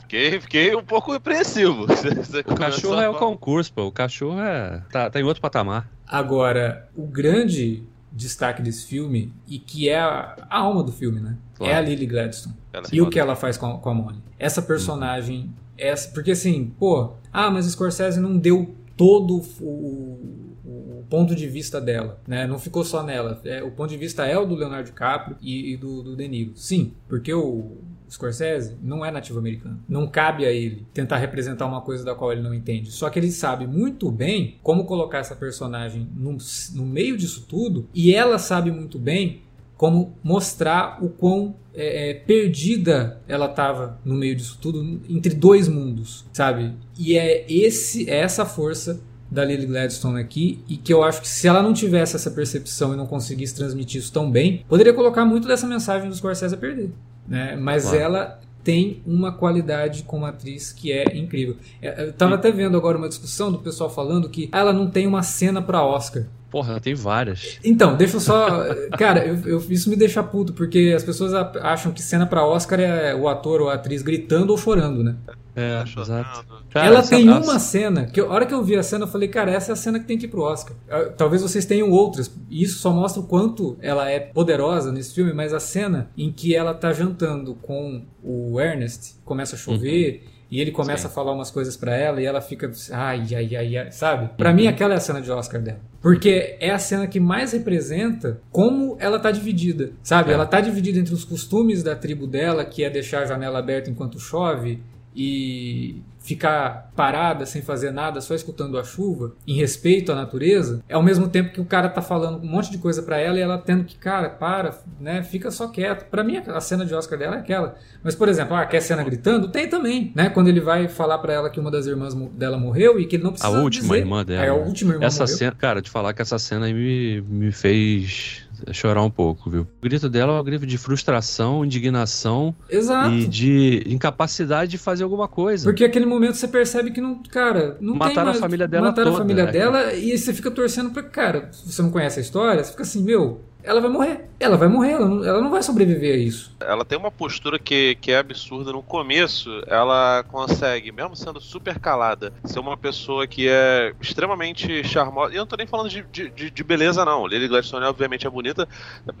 [0.00, 1.86] Fiquei, fiquei um pouco apreensivo.
[2.46, 3.86] O cachorro a é o concurso, pô.
[3.86, 4.82] O cachorro é.
[4.90, 5.90] Tá, tá em outro patamar.
[6.06, 11.36] Agora, o grande destaque desse filme, e que é a, a alma do filme, né?
[11.54, 11.72] Claro.
[11.72, 12.54] É a Lily Gladstone.
[12.72, 14.18] Ela E o que ela faz com a, com a Molly.
[14.38, 21.34] Essa personagem, essa, porque assim, pô, ah, mas Scorsese não deu todo o, o ponto
[21.34, 22.46] de vista dela, né?
[22.46, 23.40] Não ficou só nela.
[23.44, 26.28] É, o ponto de vista é o do Leonardo DiCaprio e, e do, do De
[26.28, 26.52] Niro.
[26.56, 29.82] Sim, porque o Scorsese não é nativo americano.
[29.88, 32.90] Não cabe a ele tentar representar uma coisa da qual ele não entende.
[32.90, 36.36] Só que ele sabe muito bem como colocar essa personagem no,
[36.74, 39.42] no meio disso tudo e ela sabe muito bem
[39.76, 45.68] como mostrar o quão é, é, perdida ela estava no meio disso tudo, entre dois
[45.68, 46.74] mundos, sabe?
[46.98, 51.28] E é esse é essa força da Lily Gladstone aqui e que eu acho que
[51.28, 55.24] se ela não tivesse essa percepção e não conseguisse transmitir isso tão bem, poderia colocar
[55.24, 56.90] muito dessa mensagem do Scorsese a perder,
[57.28, 57.56] né?
[57.56, 57.98] Mas Claro.
[57.98, 61.56] ela tem uma qualidade como atriz que é incrível.
[61.80, 65.06] É, Eu tava até vendo agora uma discussão do pessoal falando que ela não tem
[65.06, 66.24] uma cena para Oscar.
[66.50, 67.58] Porra, tem várias.
[67.62, 68.64] Então, deixa eu só.
[68.96, 72.80] Cara, eu- eu- isso me deixa puto, porque as pessoas acham que cena pra Oscar
[72.80, 75.16] é o ator ou a atriz gritando ou chorando, né?
[75.54, 76.20] É, Tá chorando.
[76.20, 76.46] exato.
[76.70, 79.04] Cara, Ela tem a- uma cena, que eu- a hora que eu vi a cena,
[79.04, 80.74] eu falei, cara, essa é a cena que tem que ir pro Oscar.
[80.88, 85.14] Ah, Talvez vocês tenham outras, e isso só mostra o quanto ela é poderosa nesse
[85.14, 90.24] filme, mas a cena em que ela tá jantando com o Ernest, começa a chover.
[90.50, 91.08] E ele começa Sim.
[91.08, 94.30] a falar umas coisas pra ela e ela fica, ai, ai, ai, ai, sabe?
[94.36, 95.80] Pra mim, aquela é a cena de Oscar dela.
[96.00, 100.30] Porque é a cena que mais representa como ela tá dividida, sabe?
[100.30, 100.34] É.
[100.34, 103.90] Ela tá dividida entre os costumes da tribo dela, que é deixar a janela aberta
[103.90, 104.80] enquanto chove,
[105.14, 110.94] e ficar parada sem fazer nada, só escutando a chuva, em respeito à natureza, é
[110.94, 113.40] ao mesmo tempo que o cara tá falando um monte de coisa pra ela e
[113.40, 116.04] ela tendo que, cara, para, né, fica só quieto.
[116.10, 117.76] Pra mim a cena de Oscar dela é aquela.
[118.02, 119.48] Mas por exemplo, ah, quer cena gritando?
[119.48, 120.28] Tem também, né?
[120.28, 123.22] Quando ele vai falar pra ela que uma das irmãs dela morreu e que ele
[123.22, 123.98] não A precisa última dizer.
[123.98, 124.44] irmã dela.
[124.44, 125.36] É, a última irmã Essa morreu.
[125.38, 129.62] cena, cara, te falar que essa cena aí me, me fez chorar um pouco, viu?
[129.62, 133.10] O grito dela é um grito de frustração, indignação Exato.
[133.10, 135.64] e de incapacidade de fazer alguma coisa.
[135.64, 138.88] Porque aquele momento você percebe que não, cara, não tem Mataram a mais, família dela
[138.88, 141.90] Mataram a toda, família né, dela e você fica torcendo pra, cara, se você não
[141.90, 144.24] conhece a história, você fica assim, meu, ela vai morrer.
[144.40, 146.56] Ela vai morrer, ela não, ela não vai sobreviver a isso.
[146.60, 148.72] Ela tem uma postura que, que é absurda.
[148.72, 155.32] No começo, ela consegue, mesmo sendo super calada, ser uma pessoa que é extremamente charmosa.
[155.32, 157.26] E eu não tô nem falando de, de, de- beleza, não.
[157.26, 158.66] Lily Gladstone, obviamente, é bonita.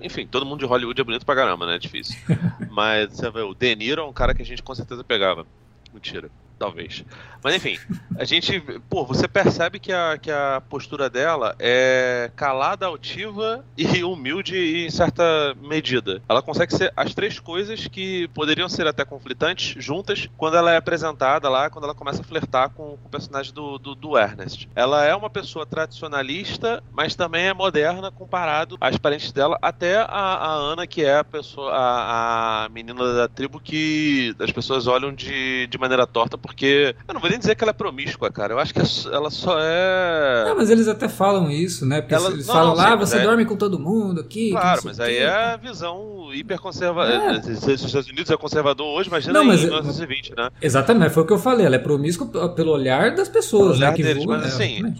[0.00, 1.76] Enfim, todo mundo de Hollywood é bonito pra caramba, né?
[1.76, 2.16] É difícil.
[2.70, 5.46] Mas você vê, o De Niro é um cara que a gente com certeza pegava.
[5.92, 6.30] Mentira.
[6.58, 7.04] Talvez.
[7.42, 7.78] Mas enfim,
[8.18, 8.60] a gente.
[8.90, 14.90] Pô, você percebe que a, que a postura dela é calada, altiva e humilde em
[14.90, 16.20] certa medida.
[16.28, 20.76] Ela consegue ser as três coisas que poderiam ser até conflitantes juntas quando ela é
[20.76, 24.68] apresentada lá, quando ela começa a flertar com, com o personagem do, do, do, Ernest.
[24.74, 30.06] Ela é uma pessoa tradicionalista, mas também é moderna comparado às parentes dela, até a,
[30.08, 35.12] a Ana, que é a pessoa, a, a menina da tribo que as pessoas olham
[35.12, 36.96] de, de maneira torta porque.
[37.06, 38.54] Eu não vou nem dizer que ela é promíscua, cara.
[38.54, 40.44] Eu acho que é ela só é.
[40.46, 42.00] Não, mas eles até falam isso, né?
[42.00, 42.30] Porque ela...
[42.30, 43.22] eles não, falam lá, ah, você é...
[43.22, 44.50] dorme com todo mundo aqui.
[44.50, 47.36] Claro, mas aí é a visão hiper conservadora.
[47.36, 47.38] É.
[47.38, 49.60] Os Estados Unidos é conservador hoje, imagina não, mas...
[49.60, 50.50] em 1920, né?
[50.60, 51.66] Exatamente, foi o que eu falei.
[51.66, 53.92] Ela é promíscua pelo olhar das pessoas, né?
[53.92, 54.94] Que deles, mas assim.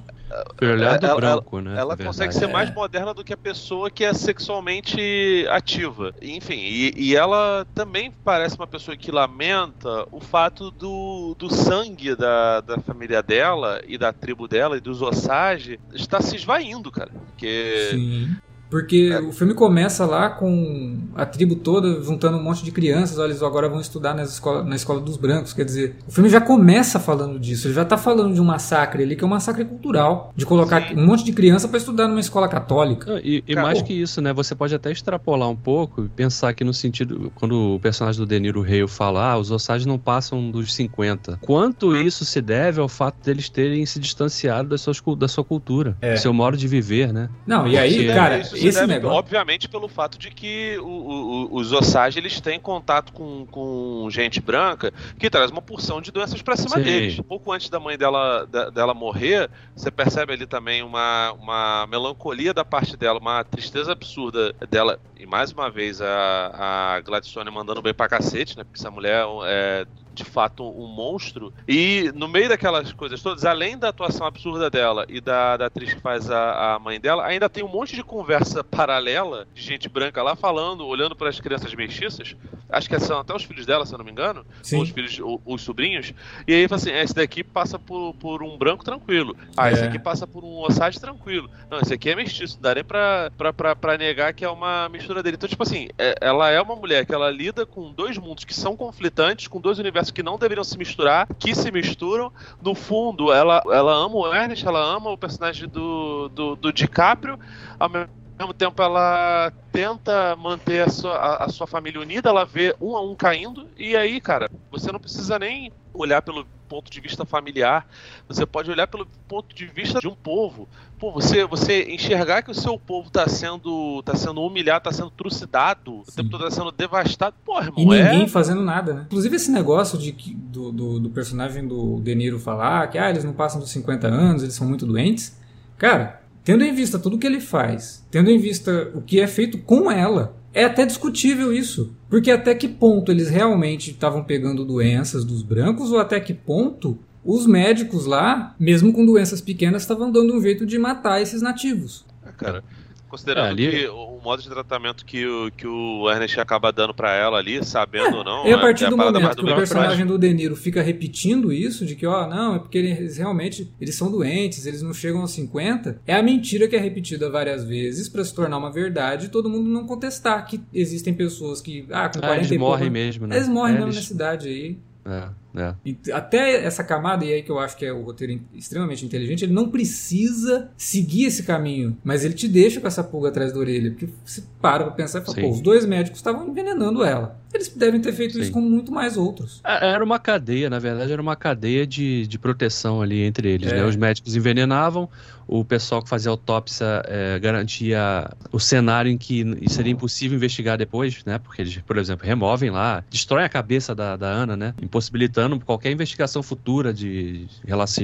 [0.61, 1.79] Ela, branco, né?
[1.79, 6.13] Ela consegue ser mais moderna do que a pessoa que é sexualmente ativa.
[6.21, 12.15] Enfim, e, e, ela também parece uma pessoa que lamenta o fato do, do sangue
[12.15, 17.11] da, da família dela e da tribo dela e dos Osage estar se esvaindo, cara.
[17.11, 18.37] Porque Sim.
[18.71, 19.21] Porque é.
[19.21, 23.43] o filme começa lá com a tribo toda juntando um monte de crianças, olha, eles
[23.43, 25.53] agora vão estudar na escola, na escola dos brancos.
[25.53, 29.03] Quer dizer, o filme já começa falando disso, ele já está falando de um massacre
[29.03, 30.97] ali, que é um massacre cultural, de colocar Sim.
[30.97, 33.21] um monte de criança para estudar numa escola católica.
[33.25, 34.33] E, e mais que isso, né?
[34.33, 38.27] Você pode até extrapolar um pouco e pensar que no sentido, quando o personagem do
[38.27, 41.39] Deniro Rei fala, ah, os Osage não passam dos 50.
[41.43, 45.97] Quanto isso se deve ao fato deles terem se distanciado das suas, da sua cultura,
[46.01, 46.15] é.
[46.15, 47.29] do seu modo de viver, né?
[47.47, 49.19] Não, e aí, Porque, cara, esse deve, negócio...
[49.19, 54.41] Obviamente pelo fato de que o, o, os Osage eles têm contato com, com gente
[54.41, 56.83] branca que traz uma porção de doenças para cima Sim.
[56.83, 57.21] deles.
[57.21, 62.55] Pouco antes da mãe dela, da, dela morrer, você percebe ali também uma, uma melancolia
[62.55, 64.99] da parte dela, uma tristeza absurda dela.
[65.19, 68.65] E mais uma vez a, a Gladstone mandando bem pra cacete, né?
[68.65, 69.87] Porque essa mulher é
[70.19, 71.53] de fato um monstro.
[71.67, 75.95] E no meio daquelas coisas todas, além da atuação absurda dela e da, da atriz
[75.95, 79.89] que faz a, a mãe dela, ainda tem um monte de conversa paralela de gente
[79.89, 82.37] branca lá falando, olhando para as crianças mestiças.
[82.69, 84.45] Acho que são até os filhos dela, se eu não me engano.
[84.63, 84.77] Sim.
[84.77, 86.13] Ou os filhos, ou, os sobrinhos.
[86.47, 89.35] E aí fala assim: esse daqui passa por, por um branco tranquilo.
[89.57, 89.73] Ah, é.
[89.73, 91.51] esse aqui passa por um Osage tranquilo.
[91.71, 92.57] Não, esse aqui é mestiço.
[92.57, 95.37] Não dá nem pra, pra, pra, pra negar que é uma mistura dele.
[95.37, 98.55] Então, tipo assim, é, ela é uma mulher que ela lida com dois mundos que
[98.55, 102.33] são conflitantes, com dois universos que não deveriam se misturar, que se misturam.
[102.63, 107.39] No fundo, ela, ela ama o Ernest, ela ama o personagem do, do, do DiCaprio,
[107.79, 112.75] ao mesmo tempo ela tenta manter a sua, a, a, sua família unida, ela vê
[112.81, 117.01] um a um caindo, e aí, cara, você não precisa nem olhar pelo ponto de
[117.01, 117.89] vista familiar,
[118.29, 120.69] você pode olhar pelo ponto de vista de um povo.
[120.99, 125.11] Pô, você, você enxergar que o seu povo está sendo, tá sendo humilhado, está sendo
[125.11, 126.11] trucidado, Sim.
[126.11, 127.35] o tempo todo está sendo devastado.
[127.45, 128.29] Pô, irmão, e ninguém é...
[128.29, 129.03] fazendo nada, né?
[129.07, 133.09] Inclusive esse negócio de que, do, do, do personagem do De Niro falar que ah,
[133.09, 135.39] eles não passam dos 50 anos, eles são muito doentes.
[135.77, 139.59] Cara, tendo em vista tudo que ele faz, tendo em vista o que é feito
[139.59, 141.95] com ela, é até discutível isso.
[142.11, 146.99] Porque até que ponto eles realmente estavam pegando doenças dos brancos ou até que ponto
[147.25, 152.05] os médicos lá, mesmo com doenças pequenas, estavam dando um jeito de matar esses nativos.
[152.27, 152.65] É, cara,
[153.09, 153.71] Considerando é, ali...
[153.71, 157.65] que o modo de tratamento que o, que o Ernest acaba dando para ela ali,
[157.65, 158.47] sabendo é, ou não.
[158.47, 161.87] E a partir é, do momento que o personagem do De Niro fica repetindo isso,
[161.87, 165.33] de que, ó, não, é porque eles realmente eles são doentes, eles não chegam aos
[165.33, 169.29] 50, é a mentira que é repetida várias vezes para se tornar uma verdade e
[169.29, 172.91] todo mundo não contestar que existem pessoas que, ah, com 40 ah, eles e morrem
[172.91, 173.37] mesmo, né?
[173.37, 173.97] Eles morrem é, mesmo eles...
[173.97, 174.79] na cidade aí.
[175.07, 175.29] É.
[175.57, 175.75] É.
[176.13, 179.53] até essa camada, e aí que eu acho que é o roteiro extremamente inteligente, ele
[179.53, 183.91] não precisa seguir esse caminho, mas ele te deixa com essa pulga atrás da orelha,
[183.91, 187.41] porque você para pra pensar e fala, pô, os dois médicos estavam envenenando ela.
[187.53, 188.41] Eles devem ter feito Sim.
[188.43, 189.61] isso com muito mais outros.
[189.65, 193.73] É, era uma cadeia, na verdade, era uma cadeia de, de proteção ali entre eles.
[193.73, 193.77] É.
[193.77, 193.85] Né?
[193.85, 195.09] Os médicos envenenavam,
[195.47, 201.25] o pessoal que fazia autópsia é, garantia o cenário em que seria impossível investigar depois,
[201.25, 201.39] né?
[201.39, 204.75] Porque eles, por exemplo, removem lá, destroem a cabeça da, da Ana, né?
[204.83, 207.47] Impossibilitando qualquer investigação futura de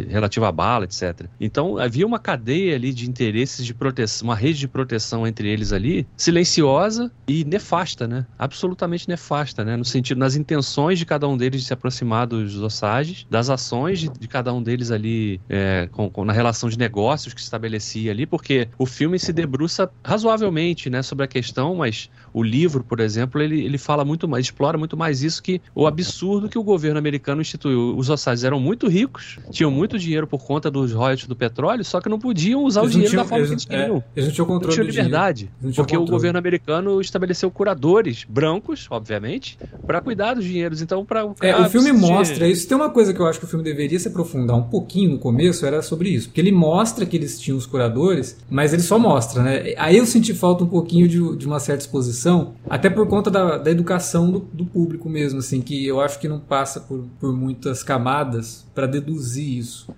[0.09, 1.27] relativa à bala, etc.
[1.41, 5.73] Então havia uma cadeia ali de interesses de proteção, uma rede de proteção entre eles
[5.73, 8.27] ali, silenciosa e nefasta, né?
[8.39, 9.77] Absolutamente nefasta, né?
[9.77, 14.01] No sentido, nas intenções de cada um deles de se aproximar dos Osages, das ações
[14.01, 17.47] de, de cada um deles ali é, com, com, na relação de negócios que se
[17.47, 22.83] estabelecia ali, porque o filme se debruça razoavelmente né, sobre a questão, mas o livro,
[22.83, 26.59] por exemplo, ele, ele fala muito mais, explora muito mais isso que o absurdo que
[26.59, 27.97] o governo americano americano instituiu.
[27.97, 32.01] Os Osage eram muito ricos, tinham muito dinheiro por conta dos royalties do petróleo, só
[32.01, 33.97] que não podiam usar Eles o não dinheiro tinham- da forma eles- que eles queriam.
[33.97, 35.09] é, eles não tinham Não controle tinha do dinheiro.
[35.09, 35.51] liberdade.
[35.61, 36.17] Não tinha Porque o controle.
[36.19, 40.83] governo americano estabeleceu curadores brancos, obviamente, para cuidar dos dinheiros.
[40.83, 42.69] Então, para É, o filme mostra isso.
[42.69, 45.19] Tem uma coisa que eu acho que o filme deveria se aprofundar um pouquinho no
[45.19, 46.29] começo, era sobre isso.
[46.29, 49.75] Porque ele mostra que eles tinham os curadores, mas ele só mostra, né?
[49.79, 53.57] Aí eu senti falta um pouquinho de, de uma certa exposição, até por conta da,
[53.59, 57.33] da educação do, do público mesmo, assim, que eu acho que não passa por, por
[57.33, 59.89] muitas camadas para deduzir isso.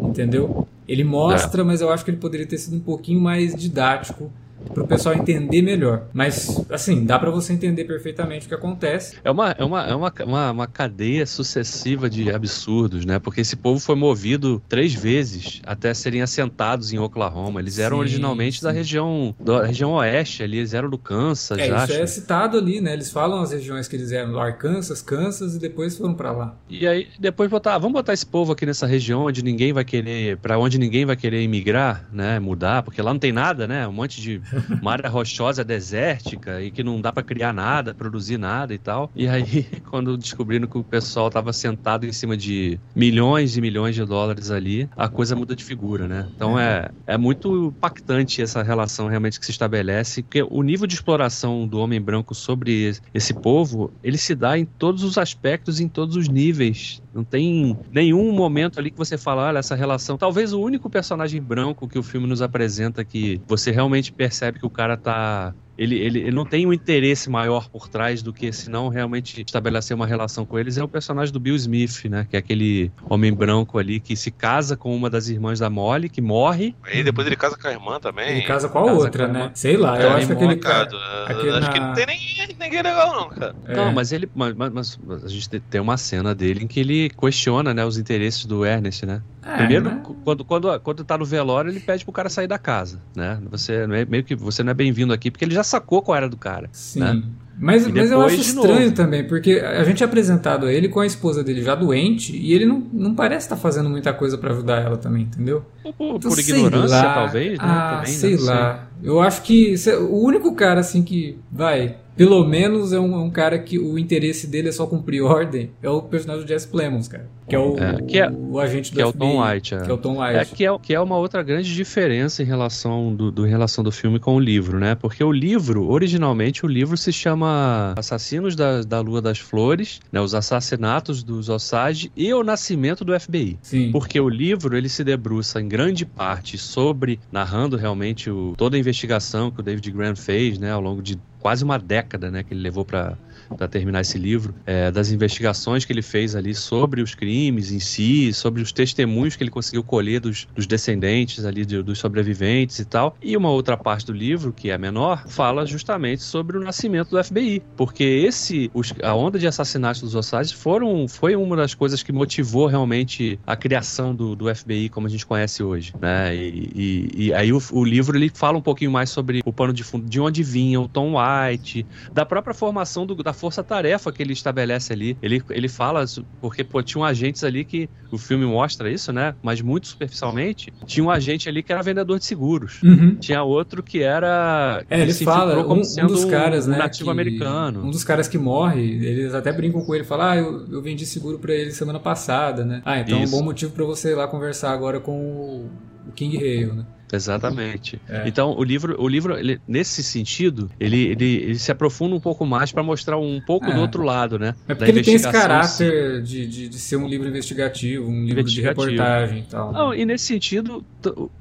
[0.00, 0.66] Entendeu?
[0.86, 4.30] Ele mostra, mas eu acho que ele poderia ter sido um pouquinho mais didático
[4.72, 6.04] para o pessoal entender melhor.
[6.12, 9.16] Mas, assim, dá para você entender perfeitamente o que acontece.
[9.24, 13.18] É uma, é, uma, é uma, uma, uma cadeia sucessiva de absurdos, né?
[13.18, 17.60] Porque esse povo foi movido três vezes até serem assentados em Oklahoma.
[17.60, 18.76] Eles eram Sim, originalmente da sim.
[18.76, 21.92] região da região oeste ali, eles eram do Kansas, É, isso acho.
[21.92, 22.92] é citado ali, né?
[22.92, 26.56] Eles falam as regiões que eles eram, Arkansas, Kansas e depois foram pra lá.
[26.68, 30.36] E aí depois botar, vamos botar esse povo aqui nessa região onde ninguém vai querer,
[30.38, 33.86] para onde ninguém vai querer imigrar, né, mudar, porque lá não tem nada, né?
[33.86, 34.40] Um monte de
[34.80, 39.10] uma área rochosa desértica e que não dá pra criar nada, produzir nada e tal.
[39.14, 43.94] E aí quando descobriram que o pessoal tava sentado em cima de milhões e milhões
[43.94, 46.26] de dólares ali, a coisa muda de figura, né?
[46.34, 50.94] Então é é muito impactante essa relação realmente que se estabelece, porque o nível de
[50.94, 55.88] exploração do homem branco sobre esse povo, ele se dá em todos os aspectos, em
[55.88, 57.02] todos os níveis.
[57.14, 60.18] Não tem nenhum momento ali que você fala, olha, essa relação.
[60.18, 64.66] Talvez o único personagem branco que o filme nos apresenta que você realmente percebe que
[64.66, 65.54] o cara tá.
[65.76, 69.42] Ele, ele, ele não tem um interesse maior por trás do que se não realmente
[69.42, 70.78] estabelecer uma relação com eles.
[70.78, 72.26] É o personagem do Bill Smith, né?
[72.28, 76.08] Que é aquele homem branco ali que se casa com uma das irmãs da Molly,
[76.08, 76.74] que morre.
[76.84, 78.28] Aí depois ele casa com a irmã também.
[78.38, 79.50] Ele casa com a casa outra, com né?
[79.54, 80.84] Sei lá, É, eu acho que aquele cara.
[80.86, 81.26] Complicado.
[81.26, 82.18] aquele Acho que na- não tem nem,
[82.60, 83.54] ninguém legal, não, cara.
[83.66, 83.74] É.
[83.76, 84.28] Não, mas ele.
[84.34, 87.84] Mas, mas- mas a gente te- tem uma cena dele em que ele questiona, né,
[87.84, 89.22] os interesses do Ernest, né?
[89.46, 90.02] É, Primeiro, né?
[90.24, 93.38] quando, quando, quando tá no velório, ele pede pro cara sair da casa, né?
[93.50, 96.28] Você é, meio que você não é bem-vindo aqui, porque ele já sacou qual era
[96.28, 96.68] do cara.
[96.72, 97.00] Sim.
[97.00, 97.22] né?
[97.56, 101.06] Mas, mas eu acho estranho também, porque a gente é apresentado a ele com a
[101.06, 104.82] esposa dele já doente e ele não, não parece estar fazendo muita coisa pra ajudar
[104.82, 105.64] ela também, entendeu?
[105.96, 107.14] Por, Então, por ignorância, lá.
[107.14, 107.56] talvez, né?
[107.60, 108.18] Ah, Também, né?
[108.18, 108.88] sei lá.
[109.02, 113.30] Eu acho que o único cara assim que vai, pelo menos é um, é um
[113.30, 117.06] cara que o interesse dele é só cumprir ordem, é o personagem do Jesse Plemons,
[117.06, 119.42] cara, que é o, É, que é- o agente do que é o FBI, Tom
[119.44, 119.78] White, é.
[119.82, 120.54] que é o Tom É White.
[120.54, 123.92] que, é que é uma outra grande diferença em relação do, do- em relação do
[123.92, 124.94] filme com o livro, né?
[124.94, 130.20] Porque o livro, originalmente, o livro se chama Assassinos da, da Lua das Flores, né?
[130.20, 133.58] Os assassinatos dos Osage e o nascimento do FBI.
[133.62, 133.90] Sim.
[133.92, 138.80] Porque o livro ele se debruça em grande parte sobre narrando realmente o- toda a
[138.80, 142.54] investigação que o David Graham fez, né, ao longo de quase uma década, né, que
[142.54, 143.18] ele levou para
[143.56, 147.78] para terminar esse livro, é, das investigações que ele fez ali sobre os crimes em
[147.80, 152.78] si, sobre os testemunhos que ele conseguiu colher dos, dos descendentes ali, de- dos sobreviventes
[152.78, 153.16] e tal.
[153.22, 157.22] E uma outra parte do livro, que é menor, fala justamente sobre o nascimento do
[157.22, 162.02] FBI, porque esse, os- a onda de assassinatos dos Osage foram, foi uma das coisas
[162.02, 166.34] que motivou realmente a criação do, do FBI como a gente conhece hoje, né?
[166.34, 169.72] E, e- e aí o, o livro ele fala um pouquinho mais sobre o pano
[169.72, 174.22] de fundo, de onde vinha o Tom White, da própria formação do- da força-tarefa que
[174.22, 175.18] ele estabelece ali.
[175.22, 176.04] Ele, ele fala,
[176.40, 179.34] porque pô, tinham agentes ali que o filme mostra isso, né?
[179.42, 182.80] Mas muito superficialmente, tinha um agente ali que era vendedor de seguros.
[182.82, 183.16] Uhum.
[183.16, 184.82] Tinha outro que era.
[184.88, 186.78] É, ele fala, um, um dos caras, um né?
[186.78, 187.84] nativo que- americano.
[187.84, 191.04] Um dos caras que morre, eles até brincam com ele, falam, ah, eu, eu vendi
[191.04, 192.80] seguro pra ele semana passada, né?
[192.84, 193.36] Ah, então é um Isso.
[193.36, 195.70] bom motivo pra você ir lá conversar agora com o,
[196.08, 196.84] o King Hale, né?
[197.14, 198.00] Exatamente.
[198.08, 198.24] É.
[198.26, 202.44] Então, o livro, o livro ele- nesse sentido, ele, ele, ele se aprofunda um pouco
[202.46, 203.74] mais para mostrar um pouco É.
[203.74, 204.54] do outro lado, né?
[204.66, 208.24] É Da porque ele tem esse caráter de, de, de ser um livro investigativo, um
[208.24, 208.86] livro Investigativo.
[208.86, 209.72] de reportagem e tal.
[209.72, 209.78] né?
[209.78, 210.84] Não, e nesse sentido,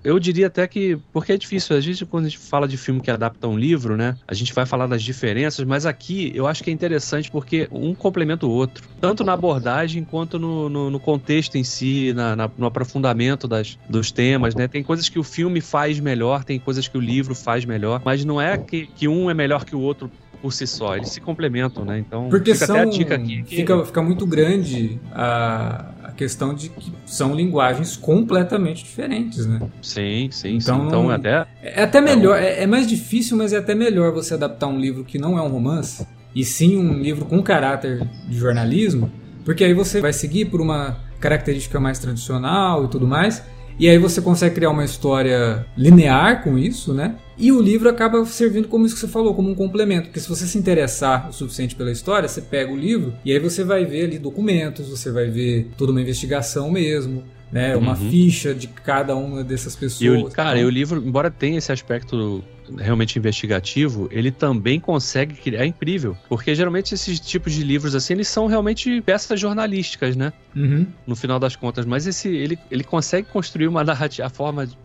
[0.04, 0.98] eu diria até que.
[1.12, 3.96] Porque é difícil, a gente, quando a gente fala de filme que adapta um livro,
[3.98, 4.16] né?
[4.28, 7.94] A gente vai falar das diferenças, mas aqui eu acho que é interessante porque um
[7.94, 8.88] complementa o outro.
[9.00, 13.78] Tanto na abordagem quanto no, no, no contexto em si, na, na- no aprofundamento das,
[13.90, 14.68] dos temas, né?
[14.68, 18.24] Tem coisas que o filme faz melhor, tem coisas que o livro faz melhor, mas
[18.24, 20.12] não é que, que um é melhor que o outro
[20.44, 21.98] por si só, eles se complementam, né?
[22.00, 23.44] Então Porque fica são, até a dica aqui.
[23.44, 23.56] Que...
[23.56, 29.62] fica, fica muito grande a, a questão de que são linguagens completamente diferentes, né?
[29.82, 30.88] Sim, sim, Então, sim.
[30.88, 31.48] Então não- até.
[31.62, 35.06] É até melhor, é, é mais difícil, mas é até melhor você adaptar um livro
[35.06, 39.10] que não é um romance, e sim um livro com caráter de jornalismo,
[39.46, 43.42] porque aí você vai seguir por uma característica mais tradicional e tudo mais,
[43.80, 47.16] e aí você consegue criar uma história linear com isso, né?
[47.38, 50.08] E o livro acaba servindo como isso que você falou, como um complemento.
[50.08, 53.40] Porque se você se interessar o suficiente pela história, você pega o livro e aí
[53.40, 57.24] você vai ver ali documentos, você vai ver toda uma investigação mesmo.
[57.52, 58.10] Né, uma Uhum.
[58.10, 60.02] ficha de cada uma dessas pessoas.
[60.02, 62.44] E o, cara, e o livro, embora tenha esse aspecto
[62.78, 65.64] realmente investigativo, ele também consegue criar.
[65.64, 66.18] É incrível.
[66.30, 70.34] Porque geralmente esses tipos de livros assim, eles são realmente peças jornalísticas, né?
[70.56, 70.88] Uhum.
[71.06, 71.86] No final das contas.
[71.86, 74.76] Mas esse ele, ele consegue construir uma narrativa, a forma de,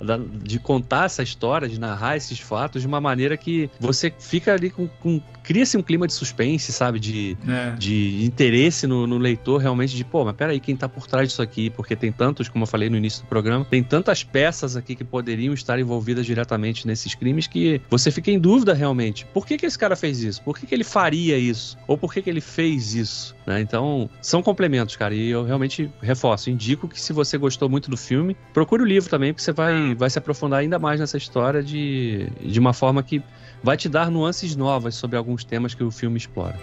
[0.42, 4.70] de contar essa história, de narrar esses fatos de uma maneira que você fica ali
[4.70, 4.88] com.
[4.88, 7.00] com Cria-se um clima de suspense, sabe?
[7.00, 7.70] De, É.
[7.70, 11.40] de interesse no, no leitor, realmente, de, pô, mas peraí, quem tá por trás disso
[11.40, 11.70] aqui?
[11.70, 15.04] Porque tem tantos, como eu falei no início do programa, tem tantas peças aqui que
[15.04, 19.24] poderiam estar envolvidas diretamente nesses crimes que você fica em dúvida realmente.
[19.32, 20.42] Por que, que esse cara fez isso?
[20.42, 21.78] Por que, que ele faria isso?
[21.86, 23.34] Ou por que, que ele fez isso?
[23.48, 23.62] né?
[23.62, 27.96] Então, são complementos, cara, e eu realmente reforço, indico que se você gostou muito do
[27.96, 31.62] filme, procure o livro também, porque você vai, vai se aprofundar ainda mais nessa história
[31.62, 33.22] de, de uma forma que
[33.62, 36.58] vai te dar nuances novas sobre alguns temas que o filme explora.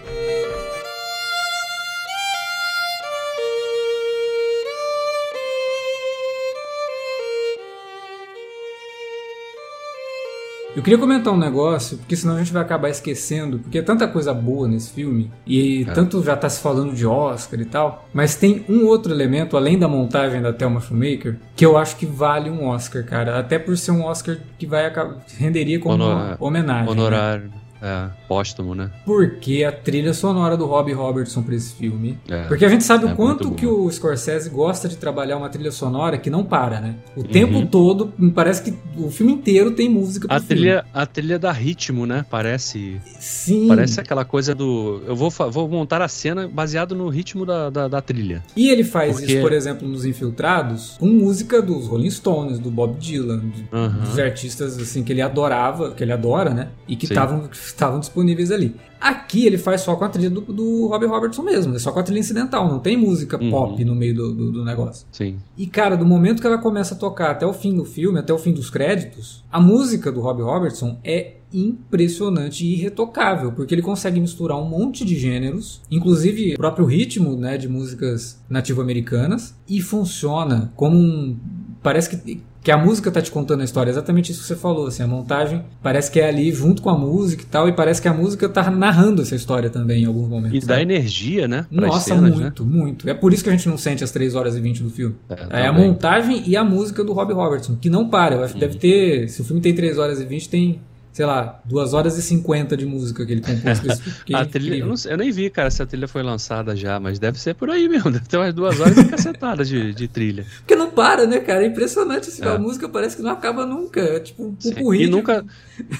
[10.76, 14.06] Eu queria comentar um negócio, porque senão a gente vai acabar esquecendo, porque é tanta
[14.06, 15.92] coisa boa nesse filme, e É.
[15.92, 19.78] tanto já tá se falando de Oscar e tal, mas tem um outro elemento, além
[19.78, 23.38] da montagem da Thelma Shoemaker, que eu acho que vale um Oscar, cara.
[23.38, 24.92] Até por ser um Oscar que vai
[25.38, 26.84] renderia como Honor- homenagem.
[26.84, 26.90] né?
[26.90, 27.50] Honorário,
[27.80, 28.90] é, póstumo, né?
[29.04, 32.18] Porque a trilha sonora do Robbie Robertson pra esse filme.
[32.28, 32.44] É.
[32.44, 35.70] Porque a gente sabe É o quanto que o Scorsese gosta de trabalhar uma trilha
[35.72, 36.96] sonora que não para, né?
[37.16, 37.26] O Uhum.
[37.26, 40.54] tempo todo, parece que o filme inteiro tem música pro A filme.
[40.62, 42.24] trilha, a trilha dá ritmo, né?
[42.30, 43.68] Parece, Sim.
[43.68, 45.02] parece aquela coisa do.
[45.06, 48.42] Eu vou, vou montar a cena baseado no ritmo da, da, da trilha.
[48.56, 52.70] E ele faz Porque- isso, por exemplo, nos Infiltrados, com música dos Rolling Stones, do
[52.70, 54.00] Bob Dylan, Aham.
[54.04, 56.68] dos artistas assim que ele adorava, que ele adora, né?
[56.88, 58.74] E que estavam estavam disponíveis ali.
[58.98, 62.00] Aqui ele faz só com a trilha do, do Robbie Robertson mesmo, é só com
[62.00, 63.50] a trilha incidental, não tem música Uhum.
[63.50, 65.06] pop no meio do, do- do negócio.
[65.12, 65.36] Sim.
[65.56, 68.32] E cara, do momento que ela começa a tocar até o fim do filme, até
[68.32, 73.82] o fim dos créditos, a música do Robbie Robertson é impressionante e irretocável, porque ele
[73.82, 79.80] consegue misturar um monte de gêneros, inclusive o próprio ritmo, né, de músicas nativo-americanas, e
[79.80, 81.36] funciona como um
[81.82, 84.88] parece que que a música tá te contando a história, exatamente isso que você falou,
[84.88, 88.02] assim, a montagem parece que é ali junto com a música e tal, e parece
[88.02, 90.64] que a música tá narrando essa história também em alguns momentos.
[90.64, 90.82] E dá sabe?
[90.82, 91.64] energia, né?
[91.70, 92.42] Nossa, cenas, né?
[92.42, 93.08] muito, muito.
[93.08, 95.14] É por isso que a gente não sente as 3 horas e 20 do filme.
[95.28, 98.34] É, É a montagem e a música do Robbie Robertson, que não para.
[98.34, 99.28] Eu acho que deve ter.
[99.28, 100.80] Se o filme tem 3 horas e 20, tem,
[101.16, 103.96] sei lá, 2 horas e 50 de música que ele compôs filme.
[104.26, 106.76] que é A trilha, eu, não eu nem vi, cara, se a trilha foi lançada
[106.76, 108.10] já, mas deve ser por aí mesmo.
[108.12, 110.44] Deve ter umas duas horas e cacetadas de, de trilha.
[110.58, 111.64] Porque não para, né, cara?
[111.64, 112.28] É impressionante.
[112.28, 112.48] Assim, É.
[112.48, 113.98] A música parece que não acaba nunca.
[113.98, 115.04] É tipo um pupurri.
[115.04, 115.42] E nunca,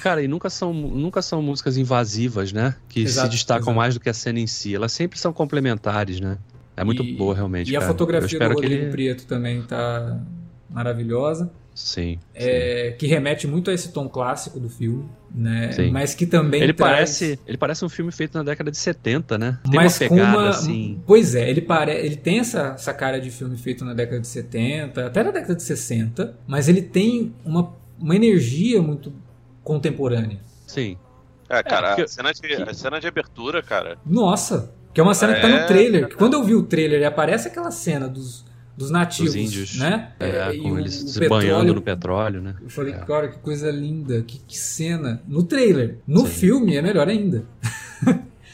[0.02, 2.74] cara, e nunca são, nunca são músicas invasivas, né?
[2.86, 3.76] Que Exato, se destacam exato.
[3.76, 4.74] mais do que a cena em si.
[4.74, 6.36] Elas sempre são complementares, né?
[6.76, 7.72] É muito E- boa, realmente.
[7.72, 7.90] E a cara.
[7.90, 8.90] Eu fotografia do Rodrigo ele...
[8.90, 10.20] Prieto também tá
[10.68, 11.50] maravilhosa.
[11.76, 12.18] Sim.
[12.34, 15.70] É, que remete muito a esse tom clássico do filme, né?
[15.72, 15.90] Sim.
[15.90, 16.90] Mas que também Ele traz...
[16.94, 19.58] parece, ele parece um filme feito na década de 70, né?
[19.62, 20.48] Tem mas uma com pegada uma.
[20.48, 21.02] assim.
[21.06, 21.92] Pois é, ele, pare...
[21.92, 25.54] ele tem essa, essa cara de filme feito na década de 70, até na década
[25.54, 29.12] de 60, mas ele tem uma, uma energia muito
[29.62, 30.38] contemporânea.
[30.66, 30.96] Sim.
[31.46, 33.98] É, cara, porque- a, cena de, a cena de abertura, cara.
[34.04, 34.72] Nossa!
[34.94, 36.00] Que é uma cena que tá É, no trailer.
[36.02, 36.12] cara.
[36.12, 38.45] Que quando eu vi o trailer e aparece aquela cena dos,
[38.76, 39.78] dos nativos, Dos índios.
[39.78, 40.12] né?
[40.20, 42.54] É, e com eles o se banhando petróleo no petróleo, né?
[42.60, 42.98] Eu falei, É.
[42.98, 45.22] cara, que coisa linda, que, que cena.
[45.26, 45.98] No trailer.
[46.06, 46.26] No Sim.
[46.26, 47.44] filme é melhor ainda.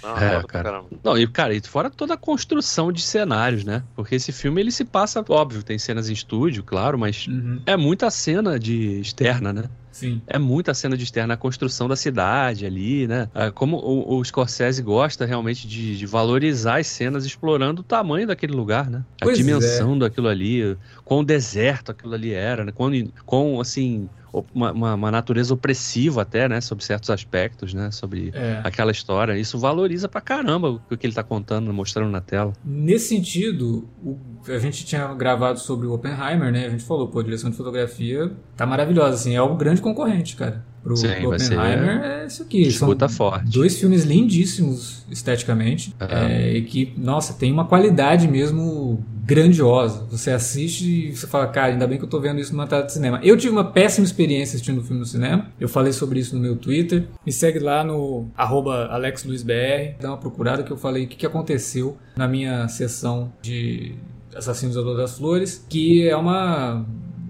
[0.02, 0.84] Não, É, cara.
[1.04, 3.84] Não, e cara, e fora toda a construção de cenários, né?
[3.94, 7.76] Porque esse filme ele se passa, óbvio, tem cenas em estúdio, claro, mas Uhum, é
[7.76, 9.70] muita cena de externa, né?
[9.92, 10.22] sim.
[10.26, 13.28] É muita cena de externa, a construção da cidade ali, né?
[13.34, 18.26] Ah, Como o, o Scorsese gosta realmente de, de valorizar as cenas, explorando o tamanho
[18.26, 19.04] daquele lugar, né?
[19.20, 19.38] A Pois é.
[19.38, 22.72] dimensão daquilo ali, quão deserto aquilo ali era, né?
[22.72, 22.90] Quão,
[23.26, 24.08] quão assim,
[24.54, 26.60] uma, uma- uma natureza opressiva até, né?
[26.60, 27.90] Sobre certos aspectos, né?
[27.90, 28.60] Sobre É.
[28.64, 29.36] aquela história.
[29.38, 32.52] Isso valoriza pra caramba o que ele tá contando, mostrando na tela.
[32.64, 34.18] Nesse sentido, o-
[34.48, 36.66] a gente tinha gravado sobre o Oppenheimer, né?
[36.66, 40.36] A gente falou, pô, a direção de fotografia tá maravilhosa, assim, é o grande concorrente,
[40.36, 40.64] cara.
[40.82, 42.64] Pro, Sim, pro Oppenheimer é isso aqui.
[42.64, 43.50] Disputa São forte.
[43.50, 46.06] dois filmes lindíssimos esteticamente, É.
[46.50, 50.04] é, e que, nossa, tem uma qualidade mesmo grandiosa.
[50.10, 52.82] Você assiste e você fala, cara, ainda bem que eu tô vendo isso numa tela
[52.82, 53.20] de cinema.
[53.22, 55.46] Eu tive uma péssima experiência assistindo o filme no cinema.
[55.60, 57.06] Eu falei sobre isso no meu Twitter.
[57.24, 59.96] Me segue lá no arroba AlexLuizBR.
[60.00, 63.94] Dá uma procurada que eu falei o que, que aconteceu na minha sessão de
[64.34, 66.84] Assassinos da Dor das Flores, que é uma,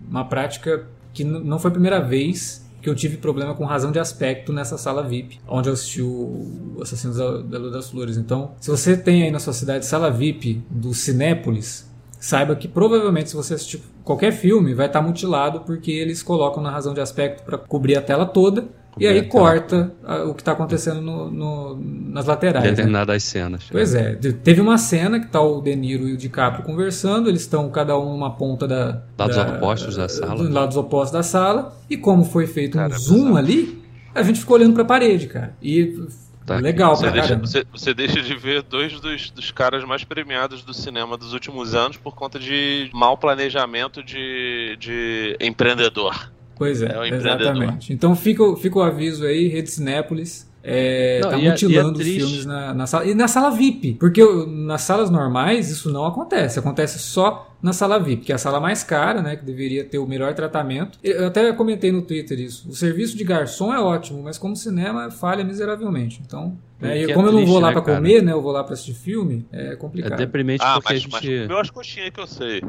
[0.08, 4.00] uma prática que não foi a primeira vez que eu tive problema com razão de
[4.00, 8.16] aspecto nessa sala VIP, onde eu assisti o Assassinos da, Lua das Flores.
[8.16, 13.30] Então, se você tem aí na sua cidade sala VIP do Cinépolis, saiba que provavelmente
[13.30, 17.44] se você assistir qualquer filme vai estar mutilado porque eles colocam na razão de aspecto
[17.44, 18.68] para cobrir a tela toda
[18.98, 21.80] e aí corta a, o que está acontecendo no, no,
[22.10, 22.64] nas laterais.
[22.64, 22.70] né?
[22.70, 23.64] Determinadas cenas.
[23.70, 27.28] Pois é, de- teve uma cena que tá o De Niro e o DiCaprio conversando,
[27.28, 29.02] eles estão cada um numa ponta da...
[29.18, 30.36] Lados da- opostos da sala.
[30.36, 33.82] dos Lados opostos da sala, e como foi feito Cara, um é zoom ali,
[34.14, 35.56] a gente ficou olhando pra parede, cara.
[35.62, 35.98] E
[36.44, 40.64] Tá legal Você deixa, você, você deixa de ver dois dos, dos caras mais premiados
[40.64, 46.31] do cinema dos últimos anos por conta de mau planejamento de, de empreendedor.
[46.56, 47.92] Pois é, É exatamente.
[47.92, 50.50] Então fica, o- fica o aviso aí, Rede Cinépolis.
[50.64, 53.04] É, Não, tá e é- mutilando é os filmes na, na sala.
[53.06, 53.94] E na sala VIP.
[53.94, 56.58] Porque nas salas normais isso não acontece.
[56.58, 59.36] Acontece só na sala VIP, que é a sala mais cara, né?
[59.36, 60.98] Que deveria ter o melhor tratamento.
[61.02, 62.68] Eu até comentei no Twitter isso.
[62.68, 66.20] O serviço de garçom é ótimo, mas como cinema falha miseravelmente.
[66.26, 67.96] Então, né, e é como eu não vou lá né, pra cara?
[67.98, 68.32] comer, né?
[68.32, 70.18] Eu vou lá pra assistir filme, é É complicado.
[70.18, 71.42] deprimente Ah, porque mas, a gente.
[71.42, 72.62] comeu as coxinhas que eu sei.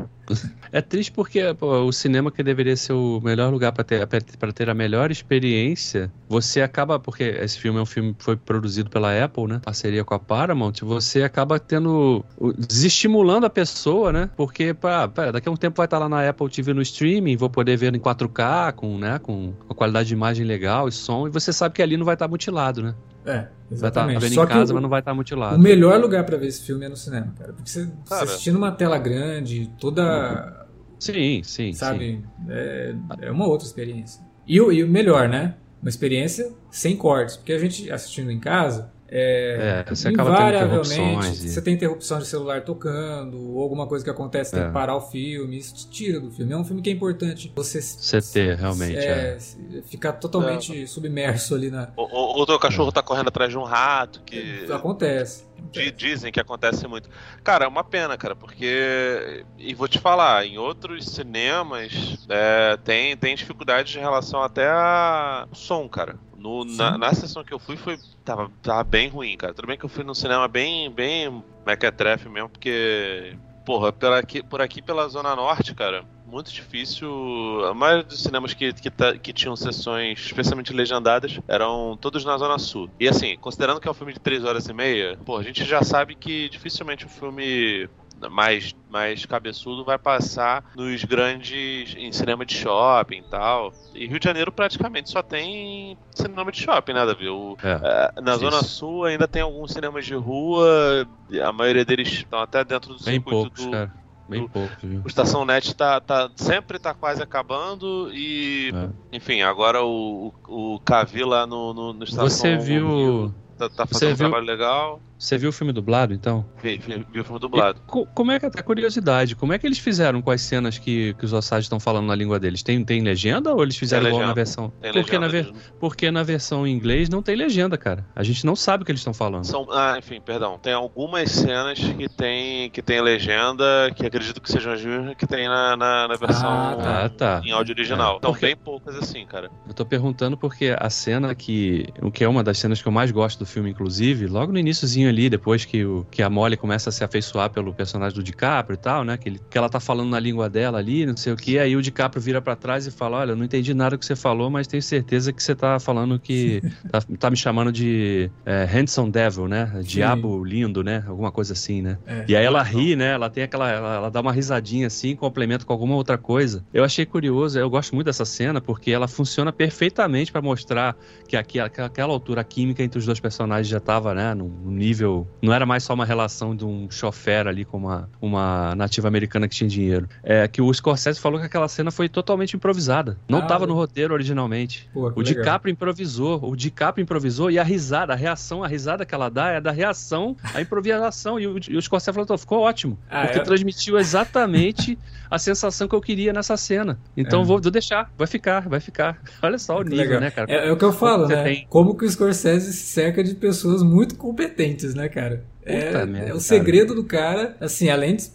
[0.72, 4.52] É triste porque pô, o cinema que deveria ser o melhor lugar para ter, pra
[4.54, 8.89] ter a melhor experiência, você acaba, porque esse filme é um filme que foi produzido
[8.89, 9.60] pela Apple, né?
[9.64, 12.24] Parceria com a Paramount, você acaba tendo.
[12.58, 14.30] desestimulando a pessoa, né?
[14.38, 17.38] Porque, pá, pera, daqui a um tempo vai estar lá na Apple TV no streaming,
[17.38, 21.26] vou poder ver em 4K, com, né, com uma qualidade de imagem legal e som,
[21.26, 22.94] e você sabe que ali não vai estar mutilado, né?
[23.26, 24.20] É, Vai estar exatamente.
[24.20, 25.56] vendo Só em casa, o- mas não vai estar mutilado.
[25.56, 27.54] O melhor lugar pra ver esse filme é no cinema, cara.
[27.54, 28.24] Porque você, você Cara.
[28.26, 30.68] assistindo uma tela grande, toda.
[31.00, 31.74] Sim, sim, sim.
[31.74, 32.24] sabe?
[32.50, 34.22] É, é uma outra experiência.
[34.46, 35.56] E o, e o melhor, né?
[35.82, 37.38] Uma experiência sem cortes.
[37.38, 38.92] Porque a gente assistindo em casa.
[39.16, 41.43] É, É, você acaba tendo invariavelmente, interrupções.
[41.43, 44.66] e- você tem interrupção de celular tocando, ou alguma coisa que acontece, tem É.
[44.66, 46.51] que parar o filme, isso te tira do filme.
[46.51, 48.97] É um filme que é importante você Você ter, realmente.
[48.97, 49.82] é, é.
[49.84, 51.89] ficar totalmente submerso ali na.
[51.95, 55.45] Ou, ou, ou teu cachorro tá correndo atrás de um rato, que Acontece.
[55.72, 57.07] di- dizem que acontece muito.
[57.43, 59.45] Cara, é uma pena, cara, porque.
[59.59, 65.47] E vou te falar, em outros cinemas é, tem, tem dificuldade em relação até a
[65.53, 66.16] som, cara.
[66.36, 69.53] No, na, na sessão que eu fui, foi, tava, tava bem ruim, cara.
[69.53, 73.36] Tudo bem que eu fui num cinema bem, bem mequetrefe mesmo, porque.
[73.65, 77.63] Porra, pela aqui, por aqui pela Zona Norte, cara, muito difícil.
[77.65, 82.38] A maioria dos cinemas que, que, tá- que tinham sessões especialmente legendadas eram todos na
[82.38, 82.89] Zona Sul.
[82.99, 85.63] E assim, considerando que é um filme de 3 horas e meia, pô, a gente
[85.63, 87.88] já sabe que dificilmente um filme
[88.32, 91.95] mais, mais cabeçudo vai passar nos grandes.
[91.97, 93.74] em cinema de shopping e tal.
[93.93, 97.30] E Rio de Janeiro praticamente só tem cinema de shopping, nada a ver.
[97.30, 98.11] O, É.
[98.18, 98.41] é, na Isso.
[98.41, 101.07] Zona Sul ainda tem alguns cinemas de rua,
[101.43, 103.93] a maioria deles estão até dentro do Bem circuito poucos, do, cara.
[104.30, 105.01] Bem poucos, viu?
[105.03, 109.16] o Estação Net tá, tá, sempre tá quase acabando e, É.
[109.18, 113.34] enfim, agora o, o, o Cavi lá no, no, no Estação Você viu.
[113.57, 115.01] tá, tá você fazendo um viu- trabalho legal.
[115.24, 116.45] Você viu o filme dublado, então?
[116.61, 117.80] Vi, vi, vi o filme dublado.
[117.88, 120.78] E co- como é que, até curiosidade, como é que eles fizeram com as cenas
[120.78, 122.61] que, que os Osage estão falando na língua deles?
[122.61, 124.71] Tem, tem legenda ou eles fizeram igual na versão?
[124.82, 128.05] Tem Porque na, legenda, ver- porque na versão em inglês não tem legenda, cara.
[128.13, 129.45] A gente não sabe o que eles estão falando.
[129.45, 130.59] São, ah, enfim, perdão.
[130.59, 133.63] Tem algumas cenas que tem, que tem legenda,
[133.95, 137.09] que acredito que sejam as mesmas que tem na, na, na versão Ah, tá.
[137.09, 137.41] Tá.
[137.45, 138.15] em áudio original.
[138.15, 138.17] É.
[138.17, 139.49] Então, Porque- bem poucas assim, cara.
[139.67, 141.86] Eu tô perguntando porque a cena que.
[142.01, 144.59] O que é uma das cenas que eu mais gosto do filme, inclusive, logo no
[144.59, 148.24] iníciozinho ali, depois que, o, que a Molly começa a se afeiçoar pelo personagem do
[148.24, 149.18] DiCaprio e tal, né?
[149.18, 151.76] Que, ele- que ela tá falando na língua dela ali, não sei o que, aí
[151.76, 154.49] o DiCaprio vira pra trás e fala: Olha, eu não entendi nada que você falou,
[154.49, 156.61] mas tenho certeza que você tá falando que.
[156.91, 159.72] tá, tá me chamando de é, Handsome Devil, né?
[159.84, 161.03] Diabo lindo, né?
[161.07, 161.97] Alguma coisa assim, né?
[162.05, 162.26] É.
[162.28, 163.11] E aí ela ri, né?
[163.11, 163.70] Ela tem aquela.
[163.70, 166.66] Ela, ela dá uma risadinha assim, complementa com alguma outra coisa.
[166.74, 170.95] Eu achei curioso, eu gosto muito dessa cena, porque ela funciona perfeitamente pra mostrar
[171.28, 174.34] que aqui, aquela altura a química entre os dois personagens já tava, né?
[174.34, 175.28] Num num nível.
[175.41, 179.48] Não era mais só uma relação de um chofer ali com uma, uma nativa americana
[179.48, 180.08] que tinha dinheiro.
[180.24, 183.18] É que o Scorsese falou que aquela cena foi totalmente improvisada.
[183.28, 183.68] Não Ah, tava é.
[183.68, 184.88] no roteiro originalmente.
[184.94, 185.24] Pô, O legal.
[185.24, 189.50] DiCaprio improvisou, o DiCaprio improvisou e a risada, a reação, a risada que ela dá
[189.50, 191.39] é da reação à improvisação.
[191.39, 193.41] E o, e o Scorsese falou, "Tô, ficou ótimo, Ah, porque é?
[193.44, 194.98] transmitiu exatamente
[195.30, 197.00] a sensação que eu queria nessa cena.
[197.18, 197.46] Então É.
[197.46, 199.20] vou, vou deixar, vai ficar, vai ficar.
[199.41, 200.22] Olha só o nível, legal.
[200.22, 200.52] né, cara?
[200.52, 201.44] É, é o que eu falo, né?
[201.44, 205.46] tem- Como que o Scorsese se cerca de pessoas muito competentes, né, cara?
[205.64, 206.40] É, Puta merda, é o cara.
[206.40, 208.30] segredo do cara, assim, além de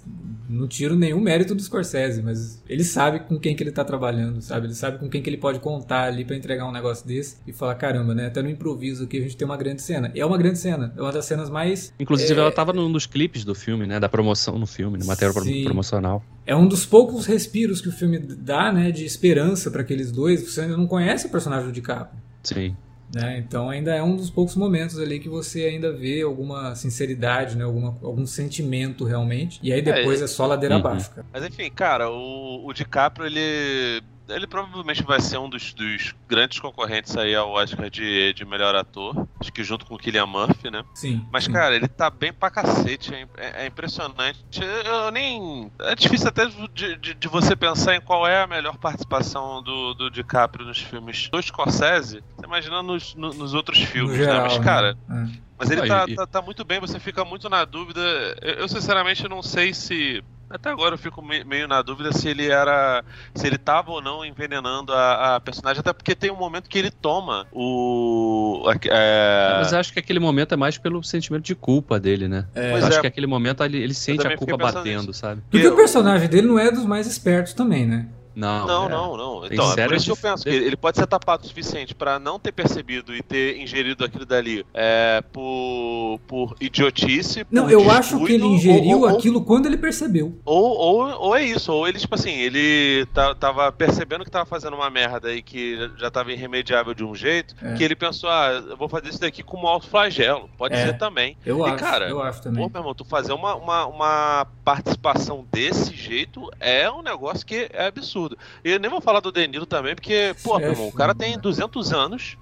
[0.49, 4.41] não tiro nenhum mérito do Scorsese, mas ele sabe com quem que ele tá trabalhando,
[4.41, 4.67] sabe?
[4.67, 7.53] Ele sabe com quem que ele pode contar ali para entregar um negócio desse e
[7.53, 8.27] falar, caramba, né?
[8.27, 10.11] Até no improviso aqui a gente tem uma grande cena.
[10.15, 11.93] É uma grande cena, é uma das cenas mais...
[12.01, 12.39] Inclusive é...
[12.43, 14.01] ela tava num dos clipes do filme, né?
[14.01, 15.65] Da promoção no filme, no material Sim.
[15.65, 16.25] promocional.
[16.47, 18.91] É um dos poucos respiros que o filme dá, né?
[18.91, 20.43] De esperança para aqueles dois.
[20.43, 22.19] Você ainda não conhece o personagem do DiCaprio.
[22.43, 22.75] Sim.
[23.15, 23.39] Né?
[23.39, 27.65] Então ainda é um dos poucos momentos ali que você ainda vê alguma sinceridade, né?
[27.65, 29.59] Alguma, algum sentimento realmente.
[29.63, 30.81] E aí depois é, é só ladeira uhum.
[30.81, 31.11] abaixo.
[31.33, 36.61] Mas enfim, cara, o, o DiCaprio ele ele provavelmente vai ser um dos, dos, grandes
[36.61, 39.26] concorrentes aí ao Oscar de, de melhor ator.
[39.41, 40.85] Acho que junto com o Killian Murphy, né?
[40.95, 41.26] Sim.
[41.33, 41.53] Mas, sim.
[41.53, 43.14] cara, ele tá bem pra cacete.
[43.14, 44.45] É, é, é impressionante.
[44.85, 45.70] Eu nem.
[45.81, 49.95] É difícil até de, de, de, você pensar em qual é a melhor participação do,
[49.95, 52.22] do DiCaprio nos filmes do Scorsese.
[52.37, 54.43] Você imagina nos, nos outros filmes, geral, né?
[54.43, 54.99] Mas, cara.
[55.09, 55.33] Né?
[55.35, 55.49] É.
[55.59, 58.01] Mas ele tá, tá, tá, muito bem, você fica muito na dúvida.
[58.41, 62.49] Eu, eu sinceramente não sei se até agora eu fico meio na dúvida se ele
[62.49, 63.05] era.
[63.35, 66.79] se ele tava ou não envenenando a, a personagem, até porque tem um momento que
[66.79, 68.65] ele toma o.
[68.85, 69.59] É...
[69.59, 72.47] Mas acho que aquele momento é mais pelo sentimento de culpa dele, né?
[72.55, 72.73] É.
[72.75, 73.01] acho é.
[73.01, 75.15] que aquele momento ele, ele sente a culpa batendo, nisso.
[75.15, 75.43] sabe?
[75.51, 78.07] Porque o personagem dele não é dos mais espertos também, né?
[78.39, 78.89] Não, não, é.
[78.89, 79.47] não, não.
[79.47, 82.20] Então, é por isso que eu penso que ele pode ser tapado o suficiente para
[82.20, 87.45] não ter percebido e ter ingerido aquilo dali é, por, por idiotice.
[87.51, 90.39] Não, por eu acho que ele ingeriu ou, ou, aquilo quando ele percebeu.
[90.45, 93.07] Ou, ou, ou é isso, ou ele, tipo assim, ele
[93.41, 97.57] tava percebendo que tava fazendo uma merda e que já tava irremediável de um jeito,
[97.61, 97.74] é.
[97.74, 100.49] que ele pensou, ah, eu vou fazer isso daqui com um alto flagelo.
[100.57, 100.86] Pode é.
[100.86, 101.36] ser também.
[101.45, 102.62] Eu e, acho, cara, eu acho também.
[102.62, 107.68] Pô, meu irmão, tu fazer uma, uma, uma participação desse jeito é um negócio que
[107.72, 108.39] é absurdo absurdo.
[108.64, 111.39] E eu nem vou falar do Denilo também, porque, pô, meu irmão, o cara tem
[111.39, 112.37] 200 anos.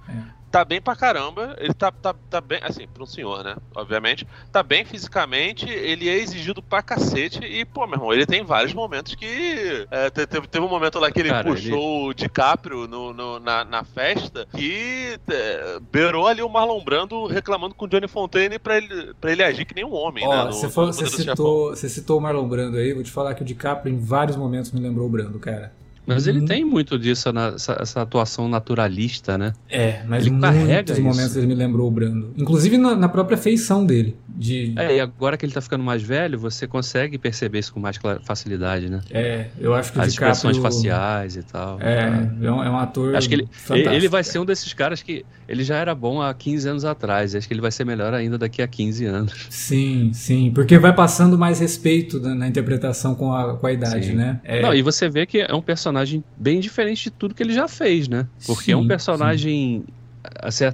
[0.51, 1.55] Tá bem pra caramba.
[1.59, 3.55] Ele tá, tá, tá bem, assim, pra um senhor, né?
[3.75, 4.27] Obviamente.
[4.51, 7.43] Tá bem fisicamente, ele é exigido pra cacete.
[7.43, 9.87] E, pô, meu irmão, ele tem vários momentos que.
[9.91, 12.09] É, teve, teve um momento lá que ele Cara, puxou ele...
[12.09, 17.75] o DiCaprio no, no, na, na festa que é, beirou ali o Marlon Brando reclamando
[17.75, 20.51] com o Johnny Fontaine pra ele, pra ele agir que nem um homem, Ó, né?
[20.51, 23.99] Você, citou, você citou o Marlon Brando aí, vou te falar que o DiCaprio em
[23.99, 25.71] vários momentos me lembrou o Brando, cara.
[26.07, 26.45] Mas ele uhum.
[26.45, 29.53] tem muito disso, essa, essa, atuação naturalista, né?
[29.69, 32.33] É, mas ele carrega muitos momentos ele me lembrou o Brando.
[32.37, 34.15] Inclusive na, na, própria feição dele.
[34.29, 34.73] De...
[34.77, 37.99] É, e agora que ele tá ficando mais velho, você consegue perceber isso com mais
[38.23, 39.01] facilidade, né?
[39.11, 40.31] É, eu acho que As DiCaprio...
[40.31, 41.77] expressões faciais e tal.
[41.81, 43.49] É, é um, é um ator Acho que ele,
[43.91, 45.25] ele vai ser um desses caras que...
[45.47, 47.35] Ele já era bom há 15 anos atrás.
[47.35, 49.47] Acho que ele vai ser melhor ainda daqui a 15 anos.
[49.49, 50.51] Sim, sim.
[50.53, 54.13] Porque vai passando mais respeito na, na interpretação com a, com a idade, sim.
[54.13, 54.39] né?
[54.43, 54.61] É...
[54.61, 55.96] Não, e você vê que é um personagem
[56.37, 58.27] bem diferente de tudo que ele já fez, né?
[58.45, 59.83] Porque sim, é um personagem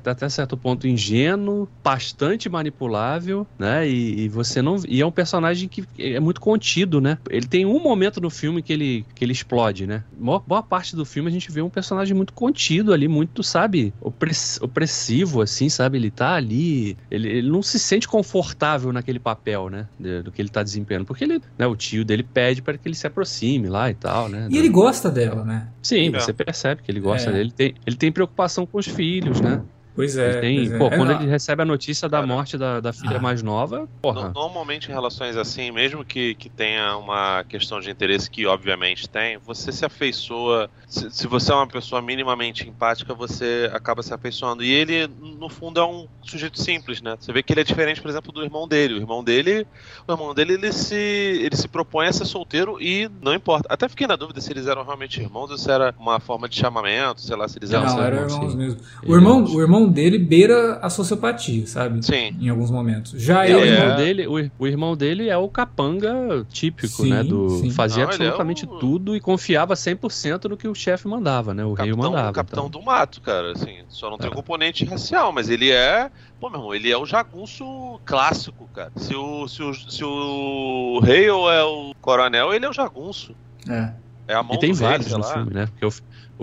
[0.06, 3.88] até certo ponto ingênuo, bastante manipulável, né?
[3.88, 7.18] E, e, você não e é um personagem que é muito contido, né?
[7.30, 10.04] Ele tem um momento no filme que ele que ele explode, né?
[10.18, 13.94] Boa, boa parte do filme a gente vê um personagem muito contido ali, muito, sabe,
[14.02, 15.98] opress, opressivo assim, sabe?
[15.98, 19.88] Ele tá ali, ele, ele não se sente confortável naquele papel, né?
[20.00, 22.88] Do, do que ele tá desempenhando, porque ele, né, o tio dele pede para que
[22.88, 24.48] ele se aproxime lá e tal, né?
[24.50, 25.68] E ele gosta dela, né?
[25.82, 26.20] Sim, é.
[26.20, 27.34] você percebe que ele gosta é.
[27.34, 27.44] dele.
[27.44, 29.62] Ele tem, ele tem preocupação com os filhos, né?
[29.96, 30.40] Pois é.
[30.40, 30.78] Tem, pois é.
[30.78, 30.98] pô, é.
[30.98, 33.22] quando ele recebe a notícia da morte da, da filha ah.
[33.22, 34.32] mais nova, porra.
[34.34, 39.38] Normalmente em relações assim, mesmo que, que tenha uma questão de interesse que obviamente tem,
[39.38, 40.70] você se afeiçoa.
[40.88, 44.64] Se, se você é uma pessoa minimamente empática, você acaba se afeiçoando.
[44.64, 47.16] E ele, no fundo, é um sujeito simples, né?
[47.20, 48.96] Você vê que ele é diferente, por exemplo, do irmão dele.
[48.96, 49.68] O irmão dele,
[50.08, 53.68] o irmão dele, ele se, ele se propõe a ser solteiro e não importa.
[53.72, 56.58] Até fiquei na dúvida se eles eram realmente irmãos ou se era uma forma de
[56.58, 57.86] chamamento, sei lá, se eles eram.
[57.86, 58.80] Não, eram irmãos mesmo.
[59.06, 62.06] O irmão, o irmão dele beira a sociopatia, sabe?
[62.06, 62.36] Sim.
[62.40, 63.12] Em alguns momentos.
[63.12, 63.58] Já é, ele.
[63.58, 67.24] O irmão, dele, o, o, irmão dele é o capanga típico, sim, né?
[67.24, 67.70] Do, sim.
[67.72, 68.78] fazia Não, absolutamente é o...
[68.78, 71.64] tudo e confiava 100% no que o chefe mandava, né?
[71.64, 72.30] O, capitão, rei mandava.
[72.30, 72.82] O capitão então.
[72.82, 73.78] do mato, cara, assim.
[73.90, 74.34] Só não tem é.
[74.34, 76.10] componente racial, mas ele é.
[76.40, 78.92] Pô, meu irmão, ele é o jagunço clássico, cara.
[78.96, 83.36] Se o, se o, se o rei ou é o coronel, ele é o jagunço.
[83.70, 83.94] É.
[84.28, 85.68] É a mão e tem vários rei, no filme, né?
[85.68, 85.86] Porque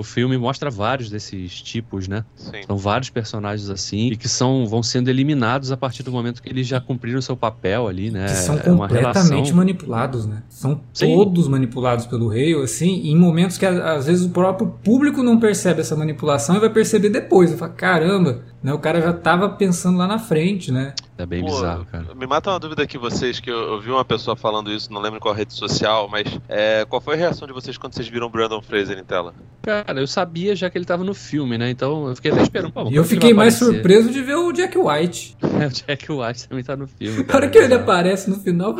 [0.01, 2.24] o, filme mostra vários desses tipos, né?
[2.34, 2.62] Sim.
[2.66, 6.48] São vários personagens assim e que são vão sendo eliminados a partir do momento que
[6.48, 8.26] eles já cumpriram seu papel ali, né?
[8.26, 9.57] Que são é completamente relação...
[9.57, 10.42] manipulados, né?
[10.48, 11.14] São Sim.
[11.14, 15.80] todos manipulados pelo rei, assim, em momentos que às vezes o próprio público não percebe
[15.80, 17.51] essa manipulação e vai perceber depois.
[17.51, 18.72] Vai falar, caramba, né?
[18.72, 20.94] O cara já tava pensando lá na frente, né?
[21.20, 22.14] É bem Pô, bizarro, cara.
[22.14, 25.02] Me mata uma dúvida aqui vocês, que eu, eu, vi uma pessoa falando isso, não
[25.02, 28.26] lembro qual rede social, mas é, qual foi a reação de vocês quando vocês viram
[28.26, 29.34] o Brandon Fraser em tela?
[29.60, 31.68] Cara, eu sabia já que ele tava no filme, né?
[31.68, 32.72] Então eu fiquei até esperando.
[32.72, 35.36] Pô, e eu fiquei mais surpreso de ver o Jack White.
[35.60, 37.22] É, o Jack White também tá no filme.
[37.24, 38.74] Cara, a hora que ele aparece no final,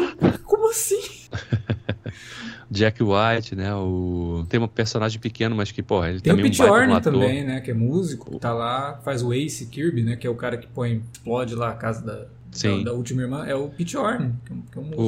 [0.45, 0.99] como assim?
[2.71, 3.75] Jack White, né?
[3.75, 4.47] O...
[4.49, 6.73] Tem um personagem pequeno, mas que, porra, ele Tem o também é um Pete um
[6.73, 7.61] Orne também, né?
[7.61, 10.16] Que é músico, tá lá, faz o Ace Kirby, né?
[10.16, 12.78] Que é o cara que põe, explode lá a casa da, Sim.
[12.84, 13.44] da, da última irmã.
[13.46, 15.03] É o Pete Orne, que é um, que é um músico.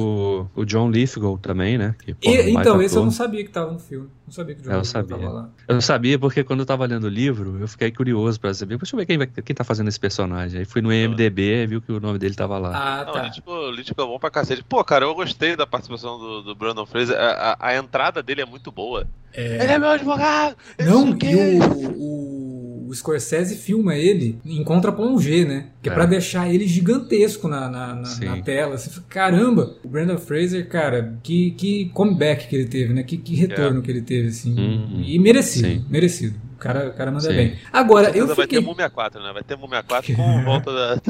[0.55, 1.95] O, o John Lithgow também, né?
[2.03, 3.05] Que, E- porra, baita então, esse eu ator.
[3.05, 4.07] não sabia que tava no filme.
[4.25, 5.17] Não sabia que o John Eu Lithgow sabia.
[5.17, 5.49] tava lá.
[5.67, 8.77] Eu sabia porque quando eu tava lendo o livro, eu fiquei curioso pra saber.
[8.77, 10.59] Deixa eu ver quem, vai- quem tá fazendo esse personagem.
[10.59, 12.71] Aí fui no IMDB e viu que o nome dele tava lá.
[12.73, 13.23] Ah, Não, tá.
[13.23, 14.63] Lítico, o Lítico é bom pra cacete.
[14.63, 17.17] Pô, cara, eu gostei da participação do, do Brandon Fraser.
[17.19, 19.05] A, a- a entrada dele é muito boa.
[19.33, 19.63] É.
[19.63, 20.55] Ele é meu advogado!
[20.77, 21.27] eu Não, sei o quê.
[21.55, 22.42] e o, o,
[22.93, 25.65] o Scorsese filma ele em contra-plongé, né?
[25.81, 25.95] Que é, É.
[25.95, 28.77] pra deixar ele gigantesco na, na, na- na tela.
[28.77, 33.03] Você fala, caramba, o Brandon Fraser, cara, que, que comeback que ele teve, né?
[33.03, 34.57] Que, que retorno que ele teve, assim.
[34.57, 35.01] Uhum.
[35.05, 35.85] E merecido, Sim.
[35.89, 36.35] merecido.
[36.55, 37.35] O cara, o cara manda Sim.
[37.35, 37.55] bem.
[37.73, 39.31] Agora, eu Certeza Vai ter fiquei, Múmia 4, né?
[39.33, 41.01] Vai ter Múmia 4 com volta da.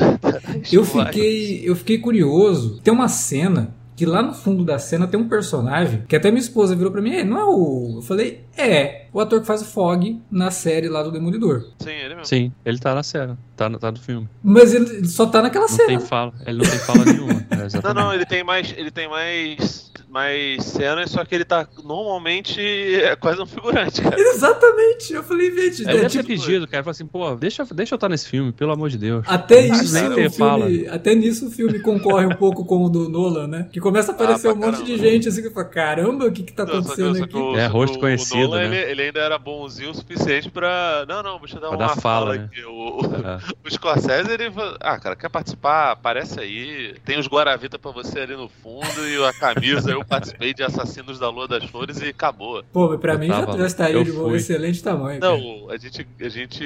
[0.72, 2.80] eu fiquei, eu fiquei curioso.
[2.84, 6.42] Tem uma cena que lá no fundo da cena tem um personagem que até minha
[6.42, 7.94] esposa virou pra mim, "Ei, não é o.
[7.98, 11.66] Eu falei, é, o ator que faz o Fog na série lá do Demolidor.
[11.80, 12.26] Sim, ele mesmo.
[12.26, 14.28] Sim, ele tá na série, tá, no- tá no filme.
[14.44, 15.88] Mas ele só tá naquela Não cena.
[15.88, 17.34] tem fala, ele não tem fala nenhuma.
[17.52, 18.74] É, Não, não, ele tem mais.
[18.78, 19.92] Ele tem mais.
[20.14, 24.16] Mais cenas, só que ele tá normalmente é quase um figurante, cara.
[24.22, 25.12] Exatamente.
[25.14, 26.84] Eu falei, gente, é, deve tipo, pedido, cara.
[26.84, 29.26] Falou assim, pô, deixa, deixa eu estar nesse filme, pelo amor de Deus.
[29.28, 30.68] até isso, ter fala.
[30.68, 33.70] filme, até nisso o filme concorre um pouco com o do Nolan, né?
[33.72, 35.10] Que começa a aparecer Ah, um pra monte de caramba.
[35.10, 37.30] gente assim que fala, caramba, o que que tá Não, só que- acontecendo só que
[37.30, 37.38] aqui?
[37.38, 38.82] o- É, rosto o- conhecido, o Nolan, né?
[38.82, 41.06] ele, ele ainda era bonzinho o suficiente pra.
[41.08, 42.50] Não, não, deixa eu dar Pra uma dar fala, né?
[42.52, 42.64] aqui.
[42.66, 43.40] O, o, É.
[43.68, 44.52] o Scorsese, ele.
[44.80, 45.92] Ah, cara, quer participar?
[45.92, 46.96] Aparece aí.
[47.04, 49.92] Tem os Guaravita pra você ali no fundo e a camisa.
[49.92, 52.64] eu participei de Assassinos da Lua das Flores e acabou.
[52.72, 54.38] Pô, pra Eu mim já, tava- já estaria eu de um fui.
[54.38, 55.20] excelente tamanho.
[55.20, 55.38] cara.
[55.38, 56.64] Não, a gente, a gente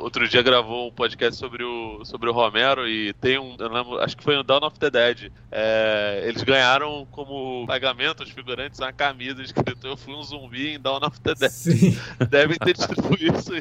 [0.00, 3.98] outro dia gravou um podcast sobre o, sobre o Romero e tem um, eu lembro,
[4.00, 5.30] acho que foi no Dawn of the Dead.
[5.50, 10.80] É, eles ganharam como pagamento os figurantes uma camisa escrito Eu fui um zumbi em
[10.80, 11.50] Dawn of the Dead.
[11.50, 11.96] Sim.
[12.28, 13.52] Devem ter distribuído isso,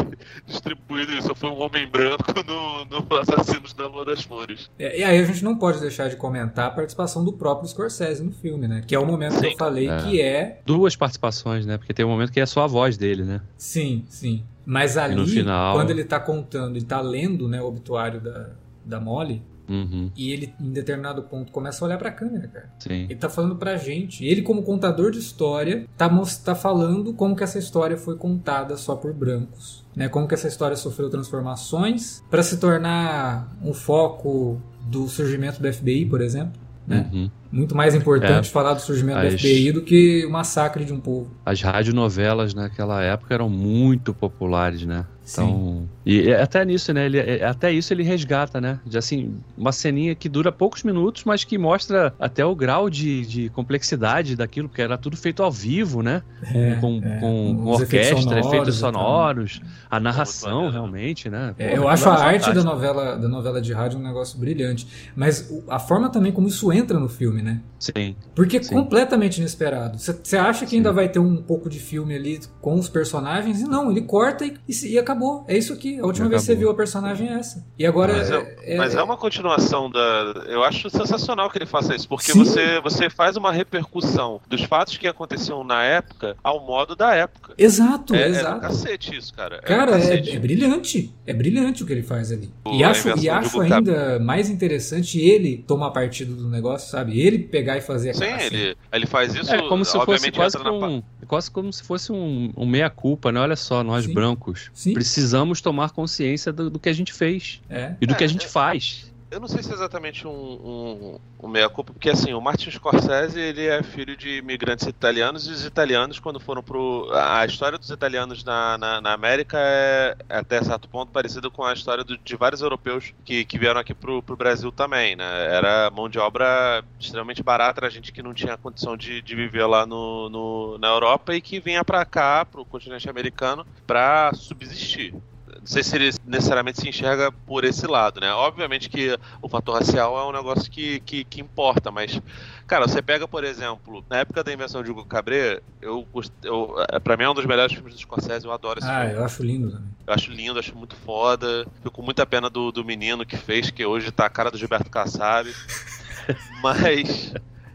[0.45, 1.30] distribuído isso.
[1.30, 4.69] Eu fui um homem branco no, no Assassinos da Lua das Flores.
[4.78, 8.23] É, E aí a gente não pode deixar de comentar a participação do próprio Scorsese
[8.23, 8.84] no filme, né?
[8.86, 9.51] Que é o momento que Sim.
[9.51, 9.97] eu falei É.
[9.97, 10.61] que é.
[10.65, 11.78] Duas participações, né?
[11.78, 13.41] Porque tem um momento que é só a voz dele, né?
[13.57, 14.43] Sim, sim.
[14.65, 18.49] Mas ali, no final- quando ele tá contando, ele tá lendo né, o obituário da,
[18.86, 22.70] da Molly, Uhum, e ele, em determinado ponto, começa a olhar pra câmera, cara.
[22.80, 23.03] sim.
[23.03, 24.24] Ele tá falando pra gente.
[24.26, 26.09] Ele, como contador de história, tá,
[26.45, 29.86] tá falando como que essa história foi contada só por brancos.
[29.93, 30.07] Né?
[30.07, 36.05] Como que essa história sofreu transformações pra se tornar um foco do surgimento do FBI,
[36.05, 36.53] por exemplo.
[36.86, 37.09] Né?
[37.11, 37.30] Uhum.
[37.51, 38.51] Muito mais importante É.
[38.51, 41.31] falar do surgimento do As- FBI do que o massacre de um povo.
[41.45, 45.05] As radionovelas naquela época eram muito populares, né?
[45.23, 45.41] Sim.
[45.43, 47.05] Então, e é até nisso, né?
[47.05, 48.79] Ele, é- até isso ele resgata, né?
[48.85, 53.25] De assim, uma ceninha que dura poucos minutos, mas que mostra até o grau de,
[53.25, 56.21] de complexidade daquilo, porque era tudo feito ao vivo, né?
[56.53, 61.53] É, com, é, com, com orquestra, sonoros efeitos e sonoros, a narração realmente, né?
[61.59, 64.87] É, Pô, eu acho a arte da novela, da novela de rádio um negócio brilhante.
[65.13, 67.61] Mas a forma também como isso entra no filme, né?
[67.80, 68.73] Sim, Porque é Sim.
[68.75, 69.97] completamente inesperado.
[69.99, 70.78] Você acha que Sim.
[70.78, 73.61] ainda vai ter um pouco de filme ali com os personagens?
[73.61, 75.45] E não, ele corta e, e e acabou.
[75.47, 75.99] É isso aqui.
[75.99, 76.67] A última E vez que você acabou.
[76.69, 77.65] viu a personagem é essa.
[77.78, 78.13] E agora.
[78.13, 79.99] Mas é, Mas é uma continuação da.
[80.47, 82.39] Eu acho sensacional que ele faça isso, porque Sim.
[82.39, 87.53] você, você faz uma repercussão dos fatos que aconteciam na época ao modo da época.
[87.57, 88.61] Exato, É, é exato.
[88.61, 89.59] cacete isso, cara.
[89.61, 90.36] Cara, é, cacete.
[90.36, 91.13] é brilhante.
[91.25, 92.49] É brilhante o que ele faz ali.
[92.65, 97.19] O- E acho, e acho ainda mais interessante ele tomar partido do negócio, sabe?
[97.19, 98.41] Ele pegar e fazer Sim, cena.
[98.43, 99.51] ele, ele faz isso.
[99.53, 103.39] É como se fosse quase, um, quase como se fosse um, um meia-culpa, né?
[103.39, 104.13] Olha só, nós Sim.
[104.13, 104.93] brancos Sim.
[104.93, 107.95] precisamos tomar consciência do, do que a gente fez É.
[107.99, 109.06] e do É, que a gente é- faz.
[109.30, 113.38] Eu não sei se é exatamente um, um, um meia-culpa, porque assim, o Martin Scorsese
[113.38, 117.09] ele é filho de imigrantes italianos e os italianos, quando foram pro.
[117.13, 121.61] A história dos italianos na, na, na América é, é até certo ponto parecida com
[121.65, 125.25] a história do- de vários europeus que, que vieram aqui pro, pro Brasil também, né?
[125.53, 129.65] Era mão de obra extremamente barata, era gente que não tinha condição de, de viver
[129.65, 135.13] lá no, no- na Europa e que vinha pra cá, pro continente americano, pra subsistir.
[135.59, 138.31] Não sei se ele necessariamente se enxerga por esse lado, né?
[138.33, 142.21] Obviamente que o fator racial é um negócio que, que, que importa, mas,
[142.65, 146.07] cara, você pega, por exemplo, na época da invenção de Hugo Cabret, eu,
[146.43, 149.01] eu, é, pra mim é um dos melhores filmes do Scorsese, eu adoro esse Ah,
[149.05, 149.15] filme.
[149.15, 149.87] eu acho lindo também.
[150.05, 151.65] Eu acho lindo, acho muito foda.
[151.83, 154.57] Fico com muita pena do, do menino que fez, que hoje tá a cara do
[154.57, 155.49] Gilberto Kassab.
[156.61, 157.33] Mas,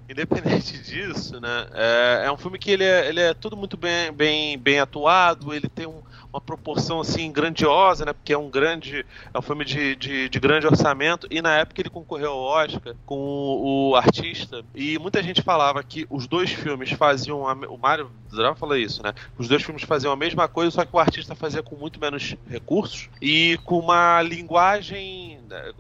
[0.08, 1.66] independente disso, né?
[1.72, 5.52] É, é um filme que ele é, ele é tudo muito bem, bem, bem atuado,
[5.54, 6.02] ele tem um,
[6.32, 8.12] uma proporção assim grandiosa, né?
[8.12, 11.82] Porque é um grande, é um filme de, de, de, grande orçamento e na época
[11.82, 16.50] ele concorreu ao Oscar com o, o, artista e muita gente falava que os dois
[16.50, 19.12] filmes faziam a, o Mário Zdrava falou isso, né?
[19.38, 22.34] Os dois filmes faziam a mesma coisa, só que o artista fazia com muito menos
[22.48, 25.72] recursos e com uma linguagem, né?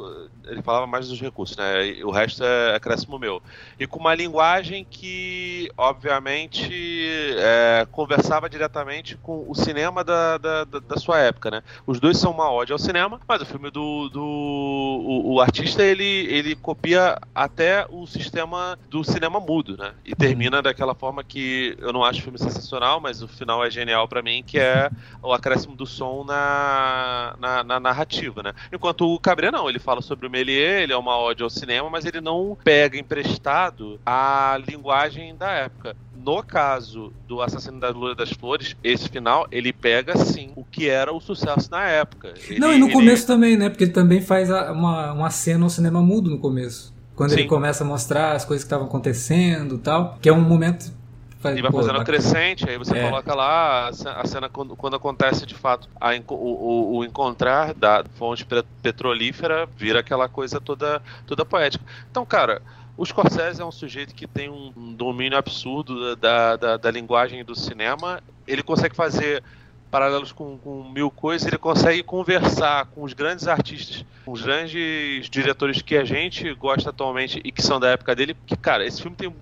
[0.44, 2.02] ele falava mais dos recursos, né?
[2.04, 3.42] O resto é acréscimo meu
[3.80, 6.70] e com uma linguagem que obviamente
[7.38, 11.62] é, conversava diretamente com o cinema da da, da, da, sua época, né?
[11.86, 15.82] Os dois são uma ode ao cinema, mas o filme do, do o, o, artista
[15.82, 19.92] ele, ele copia até o sistema do cinema mudo, né?
[20.04, 20.62] E termina uhum.
[20.62, 24.20] daquela forma que eu não acho o filme sensacional, mas o final é genial para
[24.20, 24.90] mim, que é
[25.22, 28.52] o acréscimo do som na, na, na, narrativa, né?
[28.72, 31.88] Enquanto o Cabré não, ele fala sobre o Méliès, ele é uma ode ao cinema,
[31.88, 35.96] mas ele não pega emprestado a linguagem da época.
[36.14, 40.88] No caso do Assassino da Lua das Flores, esse final, ele pega sim o que
[40.88, 42.34] era o sucesso na época.
[42.48, 42.92] Ele, Não, e no ele...
[42.92, 43.68] começo também, né?
[43.68, 46.94] Porque ele também faz uma, uma cena, um cinema mudo no começo.
[47.16, 47.40] Quando sim.
[47.40, 50.92] ele começa a mostrar as coisas que estavam acontecendo e tal, que é um momento
[51.50, 52.04] e vai fazendo bacana.
[52.04, 53.02] crescente, aí você é.
[53.02, 58.04] coloca lá a cena quando, quando acontece de fato a, o, o, o, encontrar da
[58.14, 58.46] fonte
[58.80, 61.84] petrolífera, vira aquela coisa toda, toda poética.
[62.10, 62.62] Então, cara,
[62.96, 67.54] o Scorsese é um sujeito que tem um domínio absurdo da, da, da linguagem do
[67.54, 68.22] cinema.
[68.46, 69.42] Ele consegue fazer
[69.90, 75.28] paralelos com, com, mil coisas, ele consegue conversar com os grandes artistas, com os grandes
[75.28, 78.34] diretores que a gente gosta atualmente e que são da época dele.
[78.46, 79.34] Que, cara, esse filme tem.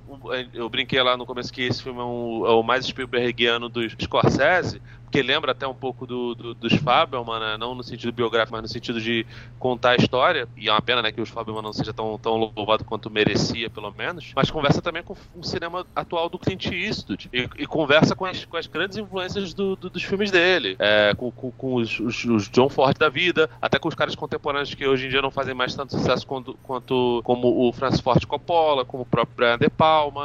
[0.52, 3.94] Eu brinquei lá no começo que esse filme é, um, é o mais Spielbergiano dos
[4.00, 4.80] Scorsese,
[5.10, 7.56] que lembra até um pouco do, do, dos Fabelman, né?
[7.58, 9.26] não no sentido biográfico, mas no sentido de
[9.58, 10.48] contar a história.
[10.56, 13.68] E é uma pena né, que os Fabelman não seja tão, tão louvado quanto merecia,
[13.68, 14.32] pelo menos.
[14.34, 17.28] Mas conversa também com o cinema atual do Clint Eastwood.
[17.32, 20.76] E, e conversa com as, com as grandes influências do, do, dos filmes dele.
[20.78, 24.14] É, com, com, com os, os, os, John Ford da vida, até com os caras
[24.14, 28.00] contemporâneos que hoje em dia não fazem mais tanto sucesso quanto, quanto como o Francis
[28.00, 29.68] Ford Coppola, como o próprio Brian De.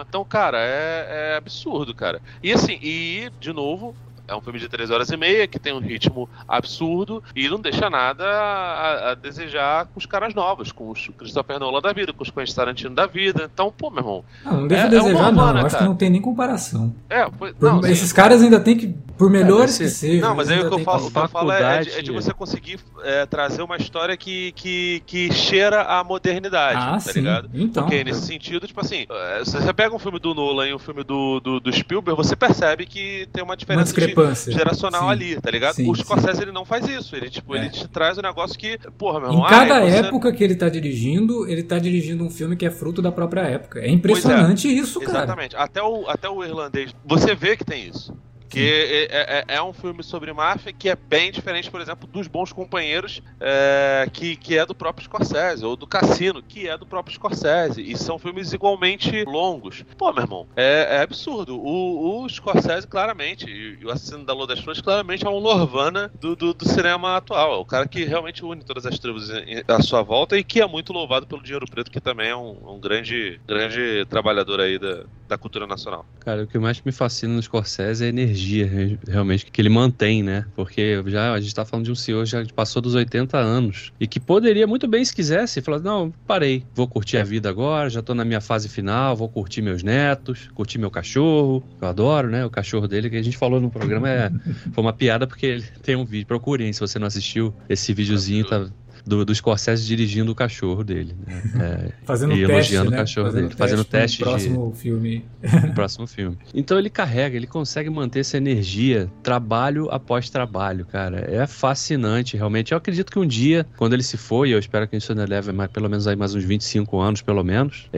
[0.08, 2.22] Então, cara, é, é absurdo, cara.
[2.42, 3.98] E assim, e, de novo,
[4.28, 7.60] é um filme de 3 horas e meia que tem um ritmo absurdo e não
[7.60, 12.14] deixa nada a, a desejar com os caras novos, com os Christopher Nolan da vida,
[12.14, 13.50] com os Quentin Tarantino da vida.
[13.52, 14.26] Então, pô, meu irmão.
[14.44, 15.32] Não, não deixa é, a desejar, é não.
[15.32, 16.94] Humana, acho que não tem nem comparação.
[17.10, 20.30] É, foi, não, por, esses caras ainda tem que, por melhores que sejam.
[20.30, 22.12] Não, mas aí o que eu falo, o que eu falo é, de, é, de,
[22.12, 27.20] você conseguir é, trazer uma história que, que, que cheira a modernidade, ah, tá sim.
[27.20, 27.50] ligado?
[27.54, 27.84] Então.
[27.84, 30.80] Porque nesse sentido, tipo assim, é, se você pega um filme do Nolan e um
[30.80, 34.52] filme do, do, do Spielberg, você percebe que tem uma diferença uma discrepância.
[34.52, 35.10] geracional sim.
[35.10, 35.76] ali, tá ligado?
[35.76, 37.16] Sim, o Scorsese ele não faz isso.
[37.16, 37.60] Ele, tipo, é.
[37.60, 39.46] ele te traz um negócio que, porra, meu irmão.
[39.46, 40.38] Em cada ai, época você...
[40.38, 43.80] que ele tá dirigindo, ele tá dirigindo um filme que é fruto da própria época.
[43.80, 44.72] É impressionante é.
[44.72, 45.20] isso, cara.
[45.20, 45.56] Exatamente.
[45.56, 46.96] Até o, até o irlandês.
[47.06, 48.16] Você vê que tem isso.
[48.56, 52.26] Que é, é, é, um filme sobre máfia que é bem diferente, por exemplo, dos
[52.26, 56.86] Bons Companheiros, é, que, que é do próprio Scorsese, ou do Cassino, que é do
[56.86, 57.82] próprio Scorsese.
[57.82, 59.84] E são filmes igualmente longos.
[59.98, 61.60] Pô, meu irmão, é, é absurdo.
[61.60, 66.10] O, o, Scorsese, claramente, e o Assassino da Lua das Flores, claramente é um Lorvana
[66.22, 67.56] do, do, do, cinema atual.
[67.56, 69.30] É o cara que realmente une todas as tribos
[69.68, 72.76] à sua volta e que é muito louvado pelo Dinheiro Preto, que também é um,
[72.76, 76.06] um grande, grande trabalhador aí da, da cultura nacional.
[76.20, 80.24] Cara, o que mais me fascina no Scorsese é a energia realmente que ele mantém,
[80.24, 80.46] né?
[80.56, 84.08] Porque já a gente está falando de um senhor já passou dos 80 anos e
[84.08, 88.00] que poderia muito bem, se quisesse, falar: não, parei, vou curtir a vida agora, já
[88.00, 92.46] estou na minha fase final, vou curtir meus netos, curtir meu cachorro, eu adoro, né?
[92.46, 94.32] O cachorro dele que a gente falou no programa é,
[94.74, 98.46] foi uma piada porque ele tem um vídeo, procurem se você não assistiu esse videozinho,
[98.46, 98.68] tá
[99.06, 101.16] do, do Scorsese dirigindo o cachorro dele.
[101.26, 101.36] Né?
[101.66, 102.98] É, fazendo e teste, elogiando né?
[102.98, 103.56] o cachorro fazendo dele.
[103.56, 104.20] Fazendo teste.
[104.20, 104.80] No próximo de...
[104.80, 105.26] filme.
[105.68, 106.38] no próximo filme.
[106.54, 111.26] Então ele carrega, ele consegue manter essa energia trabalho após trabalho, cara.
[111.32, 112.72] É fascinante, realmente.
[112.72, 115.26] Eu acredito que um dia, quando ele se for, e eu espero que isso ainda
[115.26, 117.90] leve mais, pelo menos aí mais uns 25 anos, pelo menos,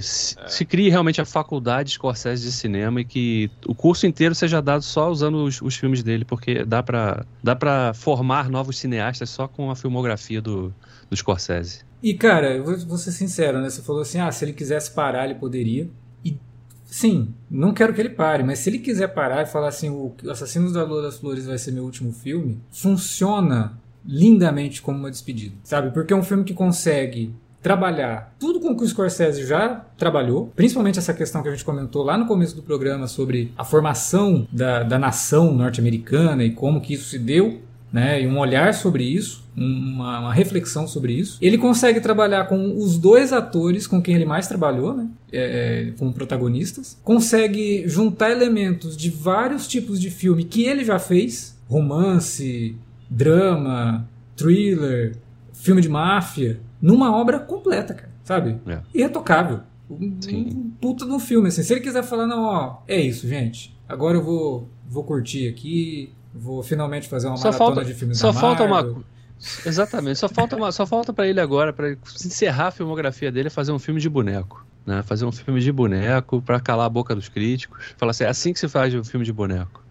[0.00, 0.48] se, é.
[0.48, 4.82] se crie realmente a faculdade Scorsese de cinema e que o curso inteiro seja dado
[4.82, 9.46] só usando os, os filmes dele, porque dá para dá pra formar novos cineastas só
[9.46, 10.74] com a filmografia do do,
[11.10, 11.80] do Scorsese.
[12.02, 13.70] E, cara, eu vou ser sincero, né?
[13.70, 15.88] Você falou assim, ah, se ele quisesse parar, ele poderia.
[16.24, 16.36] E,
[16.84, 20.14] sim, não quero que ele pare, mas se ele quiser parar e falar assim, o
[20.28, 25.54] Assassinos da Lua das Flores vai ser meu último filme, funciona lindamente como uma despedida,
[25.62, 25.92] sabe?
[25.92, 27.32] Porque é um filme que consegue
[27.62, 32.02] trabalhar tudo com que o Scorsese já trabalhou, principalmente essa questão que a gente comentou
[32.02, 36.94] lá no começo do programa sobre a formação da, da nação norte-americana e como que
[36.94, 37.60] isso se deu,
[37.92, 41.38] né, e um olhar sobre isso, uma, uma, reflexão sobre isso.
[41.42, 45.92] Ele consegue trabalhar com os dois atores com quem ele mais trabalhou, né, é, é,
[45.98, 46.98] como protagonistas.
[47.04, 52.74] Consegue juntar elementos de vários tipos de filme que ele já fez, romance,
[53.10, 55.16] drama, thriller,
[55.52, 58.56] filme de máfia, numa obra completa, cara, sabe?
[58.66, 58.80] É.
[58.94, 59.60] Irretocável.
[59.90, 61.62] Um, um puta no filme, assim.
[61.62, 63.76] Se ele quiser falar, não, ó, é isso, gente.
[63.86, 68.18] Agora eu vou, vou curtir aqui, vou finalmente fazer uma só maratona falta, de filmes
[68.18, 69.02] Só da falta uma
[69.66, 73.72] Exatamente, só falta uma, só falta para ele agora para encerrar a filmografia dele fazer
[73.72, 74.64] um filme de boneco.
[74.84, 77.94] Né, fazer um filme de boneco para calar a boca dos críticos.
[77.96, 79.82] Falar assim, é assim que se faz um filme de boneco.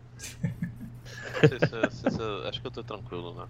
[2.48, 3.46] acho que eu tô tranquilo, né?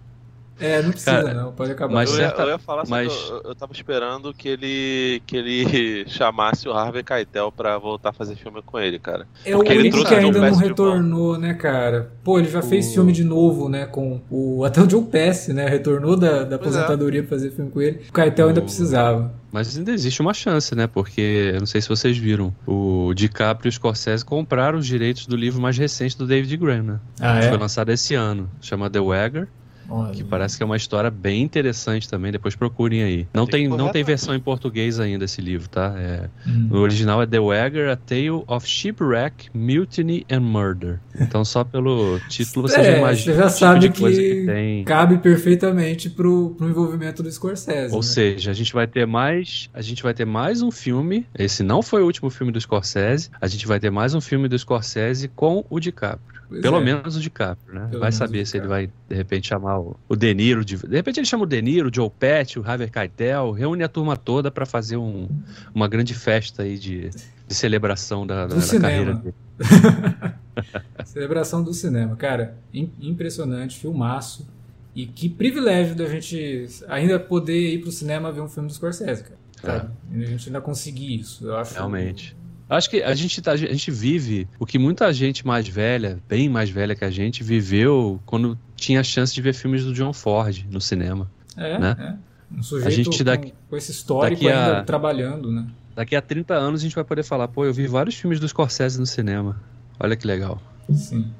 [0.60, 1.94] É, não precisa Cara, não, pode acabar.
[1.94, 3.12] Mas eu, ia, eu ia falar mas...
[3.28, 8.12] eu, eu tava esperando que ele, que ele chamasse o Harvey Keitel pra voltar a
[8.12, 9.26] fazer filme com ele, cara.
[9.44, 12.12] É Porque o único que ainda não retornou, né, cara?
[12.22, 12.62] Pô, ele já o...
[12.62, 14.64] fez filme de novo, né, com o...
[14.64, 16.58] Até o Joe Pass, né, retornou da, da é.
[16.58, 17.22] aposentadoria é.
[17.22, 18.02] pra fazer filme com ele.
[18.08, 18.48] O Keitel o...
[18.48, 19.42] ainda precisava.
[19.52, 20.86] Mas ainda existe uma chance, né?
[20.86, 25.26] Porque, eu não sei se vocês viram, o DiCaprio e o Scorsese compraram os direitos
[25.26, 27.00] do livro mais recente do David Graham, né?
[27.20, 27.48] Ah, é?
[27.50, 28.50] Foi lançado esse ano.
[28.62, 29.48] Chama The Wagger.
[29.92, 30.12] Olha.
[30.12, 32.32] Que parece que é uma história bem interessante também.
[32.32, 33.28] Depois procurem aí.
[33.34, 35.94] Não tem, tem não tem versão em português ainda esse livro, tá?
[35.98, 36.68] É, hum.
[36.70, 40.98] O original é The Wagger, A Tale of Shipwreck, Mutiny and Murder.
[41.20, 43.34] Então só pelo título você é, já imagina.
[43.34, 44.84] Você já sabe tipo que, que tem.
[44.84, 47.92] cabe perfeitamente pro, pro envolvimento do Scorsese.
[47.92, 48.06] Ou né?
[48.06, 49.68] seja, a gente vai ter mais.
[49.74, 51.26] A gente vai ter mais um filme.
[51.38, 53.30] Esse não foi o último filme do Scorsese.
[53.40, 56.41] A gente vai ter mais um filme do Scorsese com o DiCaprio.
[56.52, 56.84] Pois Pelo é.
[56.84, 57.88] menos o DiCaprio, né?
[57.88, 60.62] Pelo vai saber se ele vai, de repente, chamar o, o De Niro.
[60.62, 63.82] De, de repente ele chama o De Niro, o Joe Pesci, o Harvey Keitel, reúne
[63.82, 65.28] a turma toda para fazer um,
[65.74, 69.34] uma grande festa aí de, de celebração da, da, da carreira dele.
[71.06, 72.14] celebração do cinema.
[72.16, 72.58] Cara,
[73.00, 74.46] impressionante, filmaço.
[74.94, 79.24] E que privilégio da gente ainda poder ir pro cinema ver um filme do Scorsese,
[79.24, 79.90] cara.
[80.12, 80.22] É.
[80.22, 81.46] A gente ainda conseguir isso.
[81.46, 82.36] Eu acho Realmente.
[82.72, 86.48] Acho que a gente, tá, a gente vive o que muita gente mais velha, bem
[86.48, 90.12] mais velha que a gente, viveu quando tinha a chance de ver filmes do John
[90.14, 91.30] Ford no cinema.
[91.54, 91.96] É, né?
[91.98, 92.56] é.
[92.56, 95.66] Um sujeito a gente daqui, com, com esse histórico ainda a, trabalhando, né?
[95.94, 98.50] Daqui a 30 anos a gente vai poder falar, pô, eu vi vários filmes dos
[98.50, 99.60] Scorsese no cinema.
[100.00, 100.60] Olha que legal.
[100.94, 101.30] Sim.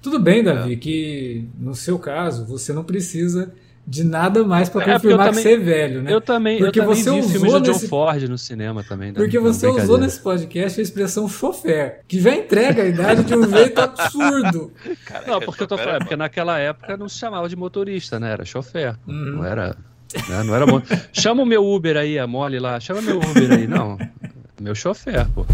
[0.00, 0.76] Tudo bem, Davi, é.
[0.76, 3.52] que no seu caso você não precisa
[3.88, 6.12] de nada mais para é, confirmar também, que você é velho, né?
[6.12, 7.62] Eu também, porque eu também você vi usou filmes nesse...
[7.62, 9.14] do John Ford no cinema também.
[9.14, 13.48] Porque você usou nesse podcast a expressão chofer, que já entrega a idade de um
[13.48, 14.70] jeito absurdo.
[15.06, 18.20] Caraca, não, porque eu tô falando, é porque naquela época não se chamava de motorista,
[18.20, 18.30] né?
[18.30, 18.94] Era chofer.
[19.06, 19.36] Uhum.
[19.36, 19.74] Não era.
[20.28, 20.42] Né?
[20.44, 20.66] Não era.
[21.10, 22.78] Chama o meu Uber aí, a mole lá.
[22.78, 23.66] Chama meu Uber aí.
[23.66, 23.96] Não.
[24.60, 25.46] Meu chofer, pô.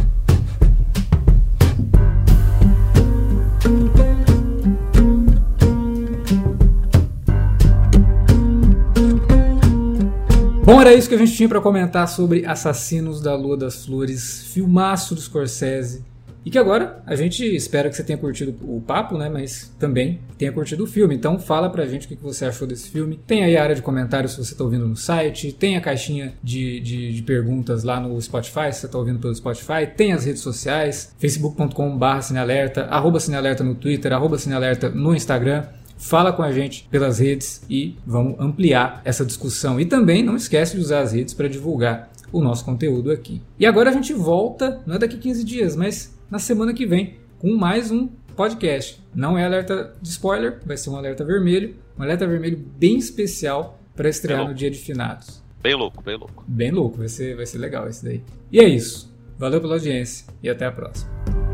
[10.64, 14.44] Bom, era isso que a gente tinha para comentar sobre Assassinos da Lua das Flores,
[14.50, 16.02] filmaço do Scorsese.
[16.42, 19.28] E que agora a gente espera que você tenha curtido o papo, né?
[19.28, 21.14] Mas também tenha curtido o filme.
[21.14, 23.20] Então fala pra gente o que você achou desse filme.
[23.26, 25.52] Tem aí a área de comentários se você tá ouvindo no site.
[25.52, 29.34] Tem a caixinha de, de, de perguntas lá no Spotify, se você tá ouvindo pelo
[29.34, 29.86] Spotify.
[29.94, 35.64] Tem as redes sociais, facebook.com.br cinealerta, arroba cinealerta no Twitter, arroba cinealerta no Instagram
[36.04, 39.80] fala com a gente pelas redes e vamos ampliar essa discussão.
[39.80, 43.40] E também não esquece de usar as redes para divulgar o nosso conteúdo aqui.
[43.58, 47.16] E agora a gente volta, não é daqui 15 dias, mas na semana que vem,
[47.38, 49.02] com mais um podcast.
[49.14, 53.80] Não é alerta de spoiler, vai ser um alerta vermelho, um alerta vermelho bem especial
[53.96, 55.42] para estrear no dia de finados.
[55.62, 56.44] Bem louco, bem louco.
[56.46, 58.22] Bem louco, vai ser, vai ser legal esse daí.
[58.52, 59.10] E é isso.
[59.38, 61.53] Valeu pela audiência e até a próxima.